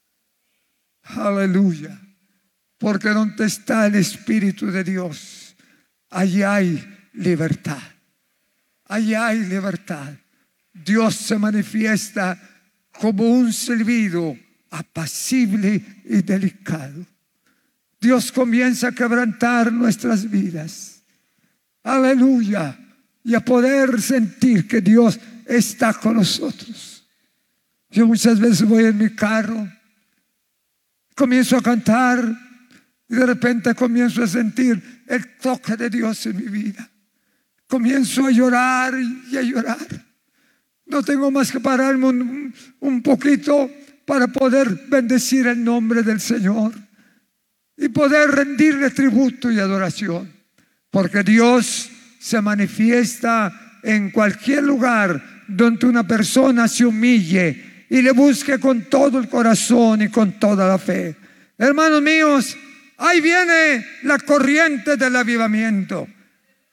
Aleluya. 1.03 1.99
Porque 2.77 3.09
donde 3.09 3.45
está 3.45 3.87
el 3.87 3.95
Espíritu 3.95 4.69
de 4.69 4.83
Dios, 4.83 5.55
allí 6.09 6.43
hay 6.43 6.83
libertad. 7.13 7.81
Allí 8.85 9.15
hay 9.15 9.39
libertad. 9.39 10.13
Dios 10.73 11.15
se 11.15 11.37
manifiesta 11.37 12.39
como 12.99 13.23
un 13.23 13.53
silbido 13.53 14.37
apacible 14.71 16.03
y 16.05 16.21
delicado. 16.21 17.05
Dios 18.01 18.31
comienza 18.31 18.87
a 18.87 18.91
quebrantar 18.91 19.71
nuestras 19.71 20.29
vidas. 20.29 21.03
Aleluya. 21.83 22.79
Y 23.23 23.35
a 23.35 23.39
poder 23.39 24.01
sentir 24.01 24.67
que 24.67 24.81
Dios 24.81 25.19
está 25.45 25.93
con 25.93 26.15
nosotros. 26.15 27.07
Yo 27.89 28.07
muchas 28.07 28.39
veces 28.39 28.67
voy 28.67 28.85
en 28.85 28.97
mi 28.97 29.11
carro, 29.11 29.71
comienzo 31.15 31.55
a 31.55 31.61
cantar 31.61 32.27
y 33.07 33.15
de 33.15 33.25
repente 33.25 33.75
comienzo 33.75 34.23
a 34.23 34.27
sentir 34.27 35.03
el 35.07 35.37
toque 35.37 35.77
de 35.77 35.89
Dios 35.89 36.25
en 36.25 36.35
mi 36.35 36.47
vida. 36.49 36.89
Comienzo 37.67 38.25
a 38.25 38.31
llorar 38.31 38.95
y 39.31 39.37
a 39.37 39.41
llorar. 39.43 39.87
No 40.85 41.03
tengo 41.03 41.31
más 41.31 41.51
que 41.51 41.59
pararme 41.59 42.07
un, 42.79 43.01
poquito 43.01 43.69
para 44.05 44.27
poder 44.27 44.85
bendecir 44.87 45.47
el 45.47 45.63
nombre 45.63 46.03
del 46.03 46.19
Señor 46.19 46.73
y 47.77 47.87
poder 47.89 48.31
rendirle 48.31 48.89
tributo 48.89 49.51
y 49.51 49.59
adoración. 49.59 50.31
Porque 50.91 51.23
Dios 51.23 51.89
se 52.19 52.41
manifiesta 52.41 53.79
en 53.81 54.11
cualquier 54.11 54.63
lugar 54.63 55.43
donde 55.47 55.87
una 55.87 56.07
persona 56.07 56.67
se 56.67 56.85
humille 56.85 57.85
y 57.89 58.01
le 58.01 58.11
busque 58.11 58.59
con 58.59 58.83
todo 58.83 59.19
el 59.19 59.27
corazón 59.27 60.01
y 60.01 60.09
con 60.09 60.39
toda 60.39 60.67
la 60.67 60.77
fe. 60.77 61.15
Hermanos 61.57 62.01
míos, 62.01 62.57
Ahí 62.97 63.21
viene 63.21 63.85
la 64.03 64.17
corriente 64.19 64.97
del 64.97 65.15
avivamiento. 65.15 66.07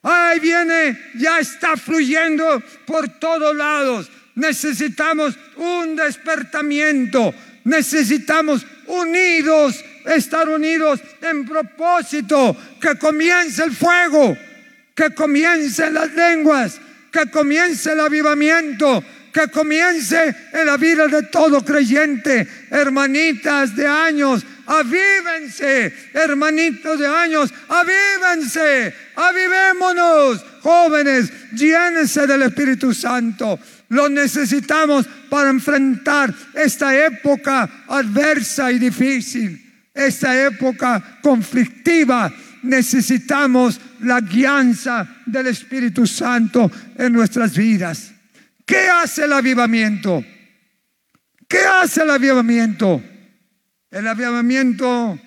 Ahí 0.03 0.41
viene, 0.41 0.99
ya 1.15 1.39
está 1.39 1.77
fluyendo 1.77 2.63
por 2.87 3.09
todos 3.19 3.55
lados. 3.55 4.11
Necesitamos 4.35 5.37
un 5.57 5.97
despertamiento. 5.97 7.35
Necesitamos 7.65 8.65
unidos 8.87 9.85
estar 10.05 10.49
unidos 10.49 11.01
en 11.21 11.45
propósito, 11.45 12.57
que 12.81 12.97
comience 12.97 13.63
el 13.63 13.73
fuego, 13.73 14.37
que 14.95 15.15
comiencen 15.15 15.95
las 15.95 16.13
lenguas, 16.13 16.81
que 17.13 17.31
comience 17.31 17.93
el 17.93 18.01
avivamiento, 18.01 19.05
que 19.33 19.49
comience 19.49 20.35
en 20.53 20.67
la 20.67 20.77
vida 20.77 21.07
de 21.07 21.25
todo 21.25 21.65
creyente. 21.65 22.47
Hermanitas 22.71 23.77
de 23.77 23.87
años, 23.87 24.45
avívense. 24.71 25.93
Hermanitos 26.15 26.99
de 26.99 27.07
años, 27.07 27.53
avívense. 27.69 28.95
Avivémonos. 29.17 30.45
Jóvenes, 30.63 31.33
llénense 31.53 32.27
del 32.27 32.43
Espíritu 32.43 32.95
Santo. 32.95 33.59
Lo 33.89 34.09
necesitamos 34.09 35.07
para 35.29 35.51
enfrentar 35.51 36.33
esta 36.55 36.97
época 36.97 37.85
adversa 37.89 38.71
y 38.71 38.79
difícil. 38.79 39.67
Esta 39.93 40.47
época 40.47 41.19
conflictiva 41.21 42.33
necesitamos 42.63 43.81
la 44.03 44.21
guianza 44.21 45.07
del 45.27 45.49
Espíritu 45.49 46.07
Santo 46.07 46.71
en 46.97 47.13
nuestras 47.13 47.57
vidas. 47.57 48.13
¿Qué 48.65 48.89
hace 48.89 49.25
el 49.25 49.33
avivamiento? 49.33 50.25
¿Qué 51.49 51.59
hace 51.59 52.03
el 52.03 52.11
avivamiento? 52.11 53.03
El 53.91 54.07
avivamiento 54.07 55.19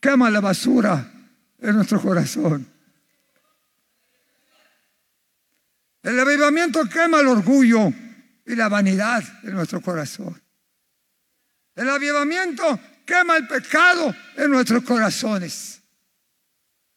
quema 0.00 0.30
la 0.30 0.40
basura 0.40 1.10
en 1.58 1.76
nuestro 1.76 2.00
corazón. 2.00 2.66
El 6.02 6.18
avivamiento 6.18 6.88
quema 6.88 7.20
el 7.20 7.28
orgullo 7.28 7.92
y 8.46 8.54
la 8.54 8.68
vanidad 8.68 9.22
en 9.42 9.52
nuestro 9.52 9.80
corazón. 9.80 10.40
El 11.74 11.88
avivamiento 11.90 12.80
quema 13.04 13.36
el 13.36 13.46
pecado 13.46 14.14
en 14.36 14.50
nuestros 14.50 14.82
corazones. 14.82 15.82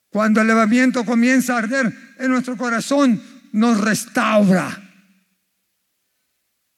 Cuando 0.09 0.41
el 0.41 0.49
avivamiento 0.49 1.05
comienza 1.05 1.55
a 1.55 1.59
arder 1.59 1.93
en 2.17 2.31
nuestro 2.31 2.57
corazón, 2.57 3.21
nos 3.51 3.79
restaura 3.79 4.91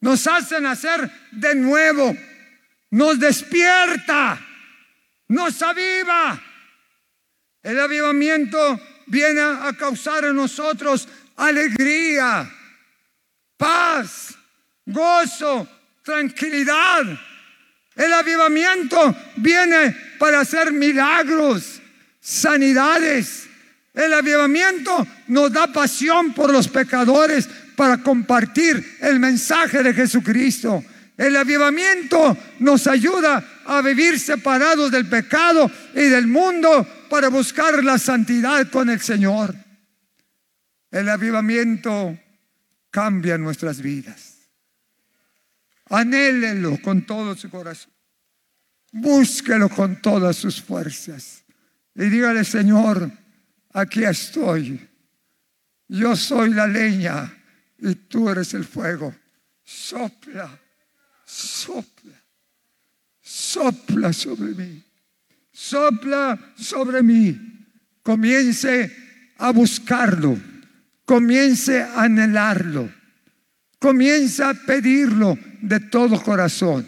nos 0.04 0.28
hace 0.28 0.60
nacer 0.60 1.10
de 1.32 1.56
nuevo, 1.56 2.14
nos 2.94 3.20
despierta, 3.20 4.40
nos 5.30 5.62
aviva. 5.64 6.40
El 7.64 7.80
avivamiento 7.80 8.80
viene 9.08 9.42
a 9.42 9.74
causar 9.74 10.26
en 10.26 10.36
nosotros 10.36 11.08
alegría, 11.36 12.48
paz, 13.58 14.36
gozo, 14.86 15.68
tranquilidad. 16.04 17.02
El 17.96 18.14
avivamiento 18.14 19.16
viene 19.38 19.98
para 20.20 20.42
hacer 20.42 20.72
milagros, 20.72 21.82
sanidades. 22.20 23.50
El 23.92 24.14
avivamiento 24.14 25.08
nos 25.30 25.52
da 25.52 25.66
pasión 25.66 26.32
por 26.34 26.52
los 26.52 26.68
pecadores, 26.68 27.50
para 27.76 27.98
compartir 28.04 28.98
el 29.02 29.20
mensaje 29.20 29.82
de 29.82 29.96
Jesucristo. 29.96 30.84
El 31.24 31.38
avivamiento 31.38 32.38
nos 32.60 32.86
ayuda 32.86 33.62
a 33.66 33.82
vivir 33.82 34.20
separados 34.20 34.92
del 34.92 35.08
pecado 35.08 35.72
y 35.96 36.10
del 36.10 36.28
mundo 36.28 36.86
para 37.10 37.30
buscar 37.30 37.82
la 37.82 37.98
santidad 37.98 38.70
con 38.70 38.90
el 38.90 39.00
Señor. 39.00 39.56
El 40.92 41.08
avivamiento 41.08 42.20
cambia 42.92 43.38
nuestras 43.38 43.82
vidas. 43.82 44.50
Anhélelo 45.86 46.82
con 46.82 47.06
todo 47.06 47.38
su 47.38 47.50
corazón. 47.50 47.94
Búsquelo 48.92 49.70
con 49.70 50.02
todas 50.02 50.36
sus 50.36 50.62
fuerzas. 50.62 51.46
Y 51.96 52.04
dígale, 52.10 52.44
Señor, 52.44 53.10
aquí 53.72 54.04
estoy. 54.04 54.90
Yo 55.88 56.18
soy 56.18 56.54
la 56.54 56.68
leña 56.68 57.34
y 57.78 57.96
tú 57.96 58.30
eres 58.30 58.54
el 58.56 58.66
fuego. 58.66 59.16
Sopla, 59.64 60.60
sopla, 61.34 62.24
sopla 63.22 64.14
sobre 64.14 64.54
mí. 64.54 64.84
Sopla 65.52 66.38
sobre 66.56 67.02
mí. 67.02 67.38
Comience 68.02 68.92
a 69.38 69.52
buscarlo. 69.52 70.38
Comience 71.06 71.82
a 71.82 72.04
anhelarlo. 72.04 72.90
Comienza 73.80 74.50
a 74.50 74.54
pedirlo 74.54 75.38
de 75.62 75.80
todo 75.80 76.22
corazón. 76.22 76.88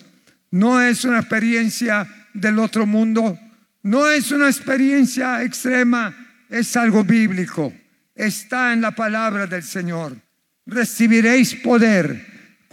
No 0.51 0.81
es 0.81 1.03
una 1.05 1.19
experiencia 1.19 2.07
del 2.33 2.59
otro 2.59 2.85
mundo. 2.85 3.37
No 3.83 4.09
es 4.09 4.31
una 4.31 4.47
experiencia 4.47 5.43
extrema. 5.43 6.15
Es 6.49 6.75
algo 6.75 7.03
bíblico. 7.03 7.73
Está 8.15 8.73
en 8.73 8.81
la 8.81 8.91
palabra 8.91 9.45
del 9.47 9.63
Señor 9.63 10.25
recibiréis 10.65 11.55
poder 11.55 12.25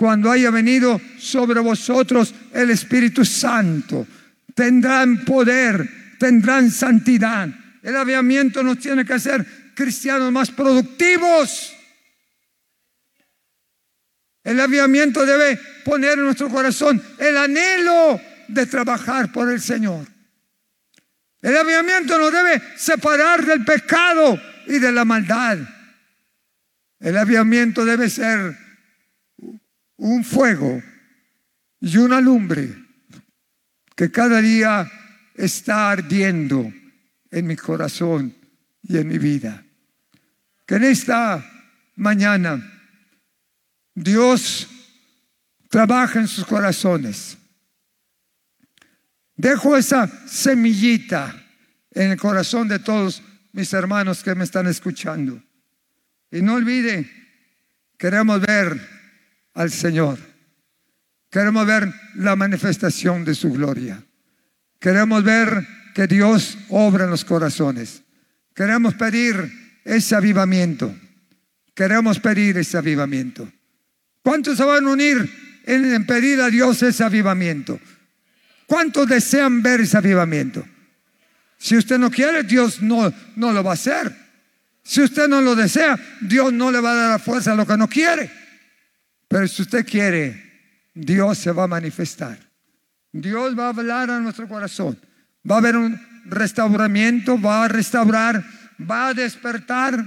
cuando 0.02 0.32
haya 0.32 0.50
venido 0.50 1.00
sobre 1.16 1.60
vosotros 1.60 2.34
el 2.52 2.70
Espíritu 2.70 3.24
Santo. 3.24 4.04
Tendrán 4.52 5.24
poder, 5.24 6.16
tendrán 6.18 6.72
santidad. 6.72 7.48
El 7.84 7.94
aviamiento 7.94 8.64
nos 8.64 8.80
tiene 8.80 9.04
que 9.04 9.12
hacer 9.12 9.46
cristianos 9.76 10.32
más 10.32 10.50
productivos. 10.50 11.72
El 14.42 14.58
aviamiento 14.58 15.24
debe 15.24 15.56
poner 15.84 16.18
en 16.18 16.24
nuestro 16.24 16.48
corazón 16.48 17.00
el 17.18 17.36
anhelo 17.36 18.20
de 18.48 18.66
trabajar 18.66 19.30
por 19.30 19.52
el 19.52 19.60
Señor. 19.60 20.04
El 21.40 21.56
aviamiento 21.56 22.18
nos 22.18 22.32
debe 22.32 22.60
separar 22.74 23.46
del 23.46 23.64
pecado 23.64 24.36
y 24.66 24.80
de 24.80 24.90
la 24.90 25.04
maldad. 25.04 25.58
El 26.98 27.16
aviamiento 27.16 27.84
debe 27.84 28.10
ser 28.10 28.61
un 30.02 30.24
fuego 30.24 30.82
y 31.80 31.96
una 31.96 32.20
lumbre 32.20 32.74
que 33.94 34.10
cada 34.10 34.40
día 34.40 34.90
está 35.34 35.92
ardiendo 35.92 36.72
en 37.30 37.46
mi 37.46 37.54
corazón 37.54 38.34
y 38.82 38.98
en 38.98 39.06
mi 39.06 39.18
vida. 39.18 39.64
Que 40.66 40.74
en 40.74 40.84
esta 40.84 41.44
mañana 41.94 42.60
Dios 43.94 44.68
trabaja 45.68 46.18
en 46.18 46.26
sus 46.26 46.46
corazones. 46.46 47.38
Dejo 49.36 49.76
esa 49.76 50.08
semillita 50.26 51.32
en 51.92 52.10
el 52.10 52.18
corazón 52.18 52.66
de 52.66 52.80
todos 52.80 53.22
mis 53.52 53.72
hermanos 53.72 54.24
que 54.24 54.34
me 54.34 54.44
están 54.44 54.66
escuchando. 54.66 55.40
Y 56.28 56.42
no 56.42 56.54
olvide, 56.54 57.08
queremos 57.96 58.40
ver 58.40 59.01
al 59.54 59.70
Señor. 59.70 60.18
Queremos 61.30 61.66
ver 61.66 61.92
la 62.14 62.36
manifestación 62.36 63.24
de 63.24 63.34
su 63.34 63.50
gloria. 63.50 64.02
Queremos 64.78 65.24
ver 65.24 65.66
que 65.94 66.06
Dios 66.06 66.58
obra 66.68 67.04
en 67.04 67.10
los 67.10 67.24
corazones. 67.24 68.02
Queremos 68.54 68.94
pedir 68.94 69.80
ese 69.84 70.14
avivamiento. 70.14 70.94
Queremos 71.74 72.20
pedir 72.20 72.58
ese 72.58 72.76
avivamiento. 72.76 73.50
¿Cuántos 74.22 74.56
se 74.56 74.64
van 74.64 74.86
a 74.86 74.90
unir 74.90 75.62
en, 75.64 76.06
pedir 76.06 76.40
a 76.40 76.50
Dios 76.50 76.82
ese 76.82 77.02
avivamiento? 77.02 77.80
¿Cuántos 78.66 79.08
desean 79.08 79.62
ver 79.62 79.80
ese 79.80 79.96
avivamiento? 79.96 80.64
Si 81.58 81.76
usted 81.76 81.98
no 81.98 82.10
quiere, 82.10 82.42
Dios 82.42 82.82
no, 82.82 83.12
no 83.36 83.52
lo 83.52 83.62
va 83.62 83.70
a 83.70 83.74
hacer. 83.74 84.14
Si 84.82 85.00
usted 85.00 85.28
no 85.28 85.40
lo 85.40 85.54
desea, 85.54 85.98
Dios 86.20 86.52
no 86.52 86.70
le 86.70 86.80
va 86.80 86.92
a 86.92 86.94
dar 86.94 87.10
la 87.12 87.18
fuerza 87.18 87.52
a 87.52 87.56
lo 87.56 87.66
que 87.66 87.76
no 87.76 87.88
quiere. 87.88 88.41
Pero 89.32 89.48
si 89.48 89.62
usted 89.62 89.86
quiere, 89.86 90.90
Dios 90.92 91.38
se 91.38 91.52
va 91.52 91.64
a 91.64 91.66
manifestar. 91.66 92.38
Dios 93.10 93.58
va 93.58 93.66
a 93.66 93.68
hablar 93.70 94.10
a 94.10 94.20
nuestro 94.20 94.46
corazón. 94.46 94.98
Va 95.50 95.54
a 95.54 95.58
haber 95.58 95.74
un 95.74 95.98
restauramiento, 96.26 97.40
va 97.40 97.64
a 97.64 97.68
restaurar, 97.68 98.44
va 98.78 99.08
a 99.08 99.14
despertar, 99.14 100.06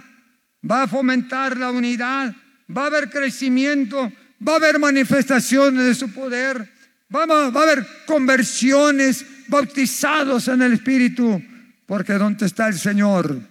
va 0.69 0.83
a 0.83 0.87
fomentar 0.87 1.57
la 1.57 1.71
unidad, 1.71 2.35
va 2.69 2.83
a 2.83 2.85
haber 2.85 3.09
crecimiento, 3.09 4.13
va 4.47 4.53
a 4.53 4.57
haber 4.57 4.77
manifestaciones 4.77 5.83
de 5.83 5.95
su 5.95 6.13
poder, 6.13 6.71
va 7.13 7.23
a, 7.23 7.47
haber 7.47 7.83
conversiones, 8.05 9.25
bautizados 9.47 10.47
en 10.49 10.61
el 10.61 10.73
Espíritu, 10.73 11.43
porque 11.87 12.13
donde 12.13 12.45
está 12.45 12.67
el 12.67 12.77
Señor, 12.77 13.41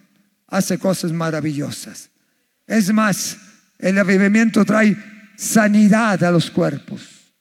hace 0.46 0.78
cosas 0.78 1.10
maravillosas. 1.10 2.10
Es 2.64 2.92
más, 2.92 3.36
el 3.80 3.98
avivamiento 3.98 4.64
trae 4.64 5.13
sanidad 5.36 6.22
a 6.24 6.30
los 6.30 6.50
cuerpos. 6.50 7.32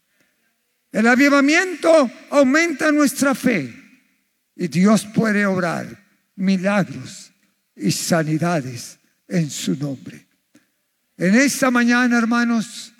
El 0.91 1.07
avivamiento 1.07 2.09
aumenta 2.29 2.91
nuestra 2.91 3.33
fe 3.33 3.73
y 4.55 4.67
Dios 4.67 5.05
puede 5.05 5.45
obrar 5.45 5.87
milagros 6.35 7.31
y 7.75 7.91
sanidades 7.91 8.99
en 9.27 9.49
su 9.49 9.75
nombre. 9.75 10.27
En 11.17 11.35
esta 11.35 11.71
mañana, 11.71 12.17
hermanos, 12.17 12.93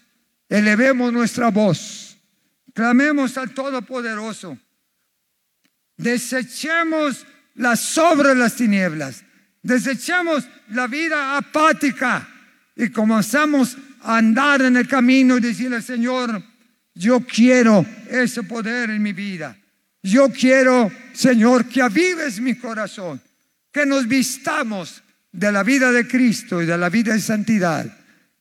elevemos 0.50 1.14
nuestra 1.14 1.50
voz, 1.50 2.18
clamemos 2.74 3.38
al 3.38 3.54
Todopoderoso 3.54 4.58
Desechemos 5.98 7.26
las 7.56 7.80
sobre 7.80 8.36
las 8.36 8.56
tinieblas. 8.56 9.24
Desechemos 9.62 10.48
la 10.70 10.88
vida 10.88 11.38
apática 11.38 12.28
y 12.76 12.90
comenzamos 12.90 13.78
andar 14.04 14.62
en 14.62 14.78
el 14.78 14.88
camino 14.88 15.38
y 15.38 15.42
decirle, 15.42 15.82
Señor, 15.82 16.42
yo 16.94 17.22
quiero 17.22 17.86
ese 18.10 18.44
poder 18.44 18.90
en 18.90 19.02
mi 19.02 19.14
vida. 19.14 19.58
Yo 20.02 20.30
quiero, 20.30 20.92
Señor, 21.14 21.68
que 21.68 21.82
avives 21.82 22.40
mi 22.40 22.56
corazón, 22.56 23.22
que 23.72 23.86
nos 23.86 24.08
vistamos 24.08 25.02
de 25.32 25.52
la 25.52 25.64
vida 25.64 25.92
de 25.92 26.08
Cristo 26.08 26.62
y 26.62 26.66
de 26.66 26.78
la 26.78 26.90
vida 26.90 27.14
de 27.14 27.20
santidad 27.20 27.86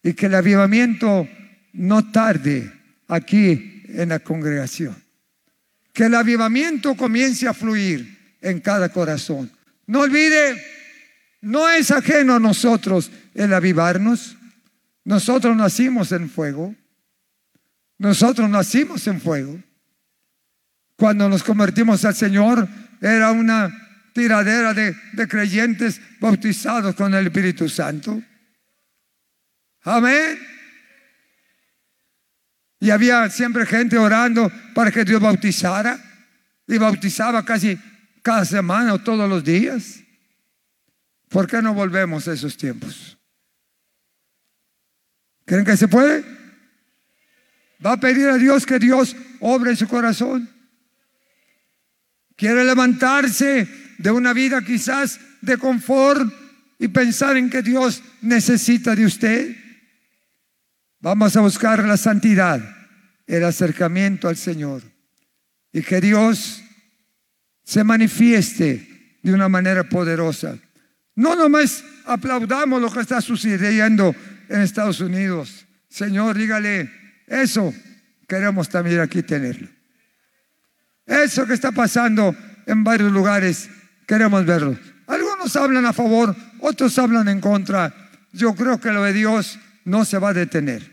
y 0.02 0.12
que 0.14 0.26
el 0.26 0.34
avivamiento 0.34 1.28
no 1.74 2.10
tarde 2.10 2.70
aquí 3.08 3.82
en 3.88 4.10
la 4.10 4.18
congregación. 4.18 4.96
Que 5.92 6.04
el 6.04 6.14
avivamiento 6.14 6.96
comience 6.96 7.46
a 7.46 7.54
fluir 7.54 8.36
en 8.40 8.60
cada 8.60 8.88
corazón. 8.88 9.50
No 9.86 10.00
olvide, 10.00 10.62
no 11.42 11.68
es 11.70 11.90
ajeno 11.90 12.34
a 12.34 12.40
nosotros 12.40 13.10
el 13.34 13.52
avivarnos. 13.54 14.36
Nosotros 15.04 15.56
nacimos 15.56 16.12
en 16.12 16.30
fuego. 16.30 16.74
Nosotros 17.98 18.48
nacimos 18.48 19.06
en 19.06 19.20
fuego. 19.20 19.62
Cuando 20.96 21.28
nos 21.28 21.42
convertimos 21.42 22.04
al 22.04 22.14
Señor 22.14 22.68
era 23.00 23.32
una 23.32 23.70
tiradera 24.12 24.74
de, 24.74 24.94
creyentes 25.28 26.00
bautizados 26.20 26.94
con 26.94 27.14
el 27.14 27.26
Espíritu 27.26 27.68
Santo. 27.68 28.22
Amén. 29.82 30.38
Y 32.78 32.90
había 32.90 33.28
siempre 33.30 33.66
gente 33.66 33.98
orando 33.98 34.50
para 34.74 34.90
que 34.90 35.04
Dios 35.04 35.20
bautizara. 35.20 35.98
Y 36.68 36.78
bautizaba 36.78 37.44
casi 37.44 37.78
cada 38.22 38.44
semana 38.44 38.94
o 38.94 38.98
todos 39.00 39.28
los 39.28 39.42
días. 39.42 40.00
¿Por 41.28 41.46
qué 41.46 41.60
no 41.60 41.74
volvemos 41.74 42.28
a 42.28 42.32
esos 42.32 42.56
tiempos? 42.56 43.18
¿Creen 45.52 45.66
que 45.66 45.76
se 45.76 45.86
puede? 45.86 46.24
Va 47.84 47.92
a 47.92 48.00
pedir 48.00 48.26
a 48.26 48.38
Dios 48.38 48.64
que 48.64 48.78
Dios 48.78 49.14
obre 49.38 49.72
en 49.72 49.76
su 49.76 49.86
corazón. 49.86 50.48
Quiere 52.36 52.64
levantarse 52.64 53.68
de 53.98 54.10
una 54.10 54.32
vida 54.32 54.62
quizás 54.62 55.20
de 55.42 55.58
confort 55.58 56.32
y 56.78 56.88
pensar 56.88 57.36
en 57.36 57.50
que 57.50 57.60
Dios 57.60 58.02
necesita 58.22 58.96
de 58.96 59.04
usted. 59.04 59.54
Vamos 61.00 61.36
a 61.36 61.42
buscar 61.42 61.86
la 61.86 61.98
santidad, 61.98 62.58
el 63.26 63.44
acercamiento 63.44 64.28
al 64.28 64.38
Señor 64.38 64.82
y 65.70 65.82
que 65.82 66.00
Dios 66.00 66.62
se 67.62 67.84
manifieste 67.84 69.18
de 69.22 69.34
una 69.34 69.50
manera 69.50 69.86
poderosa. 69.86 70.56
No 71.14 71.36
nomás 71.36 71.84
aplaudamos 72.06 72.80
lo 72.80 72.90
que 72.90 73.00
está 73.00 73.20
sucediendo 73.20 74.16
en 74.52 74.60
Estados 74.60 75.00
Unidos. 75.00 75.66
Señor, 75.88 76.36
dígale, 76.36 76.90
eso 77.26 77.74
queremos 78.28 78.68
también 78.68 79.00
aquí 79.00 79.22
tenerlo. 79.22 79.68
Eso 81.06 81.46
que 81.46 81.54
está 81.54 81.72
pasando 81.72 82.36
en 82.66 82.84
varios 82.84 83.10
lugares, 83.10 83.68
queremos 84.06 84.44
verlo. 84.44 84.78
Algunos 85.06 85.56
hablan 85.56 85.86
a 85.86 85.92
favor, 85.92 86.36
otros 86.60 86.98
hablan 86.98 87.28
en 87.28 87.40
contra. 87.40 87.94
Yo 88.32 88.54
creo 88.54 88.78
que 88.78 88.92
lo 88.92 89.02
de 89.02 89.12
Dios 89.12 89.58
no 89.84 90.04
se 90.04 90.18
va 90.18 90.30
a 90.30 90.34
detener. 90.34 90.92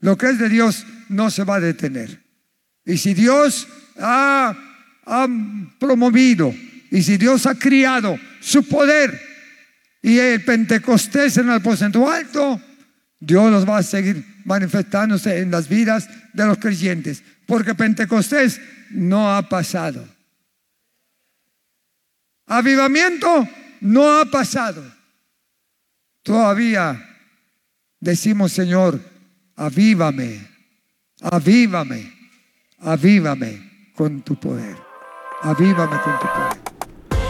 Lo 0.00 0.16
que 0.18 0.30
es 0.30 0.38
de 0.38 0.48
Dios 0.48 0.84
no 1.08 1.30
se 1.30 1.44
va 1.44 1.56
a 1.56 1.60
detener. 1.60 2.22
Y 2.84 2.98
si 2.98 3.14
Dios 3.14 3.68
ha, 3.98 4.56
promovido 5.78 6.54
y 6.90 7.02
si 7.02 7.16
Dios 7.16 7.46
ha 7.46 7.54
criado 7.54 8.18
su 8.40 8.68
poder 8.68 9.27
y 10.02 10.18
el 10.18 10.44
Pentecostés 10.44 11.36
en 11.38 11.48
el 11.48 11.56
aposento 11.56 12.10
alto, 12.10 12.60
Dios 13.20 13.50
los 13.50 13.68
va 13.68 13.78
a 13.78 13.82
seguir 13.82 14.24
manifestándose 14.44 15.38
en 15.38 15.50
las 15.50 15.68
vidas 15.68 16.08
de 16.32 16.46
los 16.46 16.58
creyentes. 16.58 17.22
Porque 17.46 17.74
Pentecostés 17.74 18.60
no 18.90 19.34
ha 19.34 19.48
pasado. 19.48 20.06
Avivamiento 22.46 23.48
no 23.80 24.20
ha 24.20 24.24
pasado. 24.24 24.82
Todavía 26.22 27.04
decimos, 28.00 28.52
Señor, 28.52 29.00
avívame, 29.56 30.46
avívame, 31.20 32.12
avívame 32.78 33.90
con 33.94 34.22
tu 34.22 34.38
poder. 34.38 34.76
Avívame 35.42 36.00
con 36.02 36.18
tu 36.18 36.26
poder. 36.26 36.67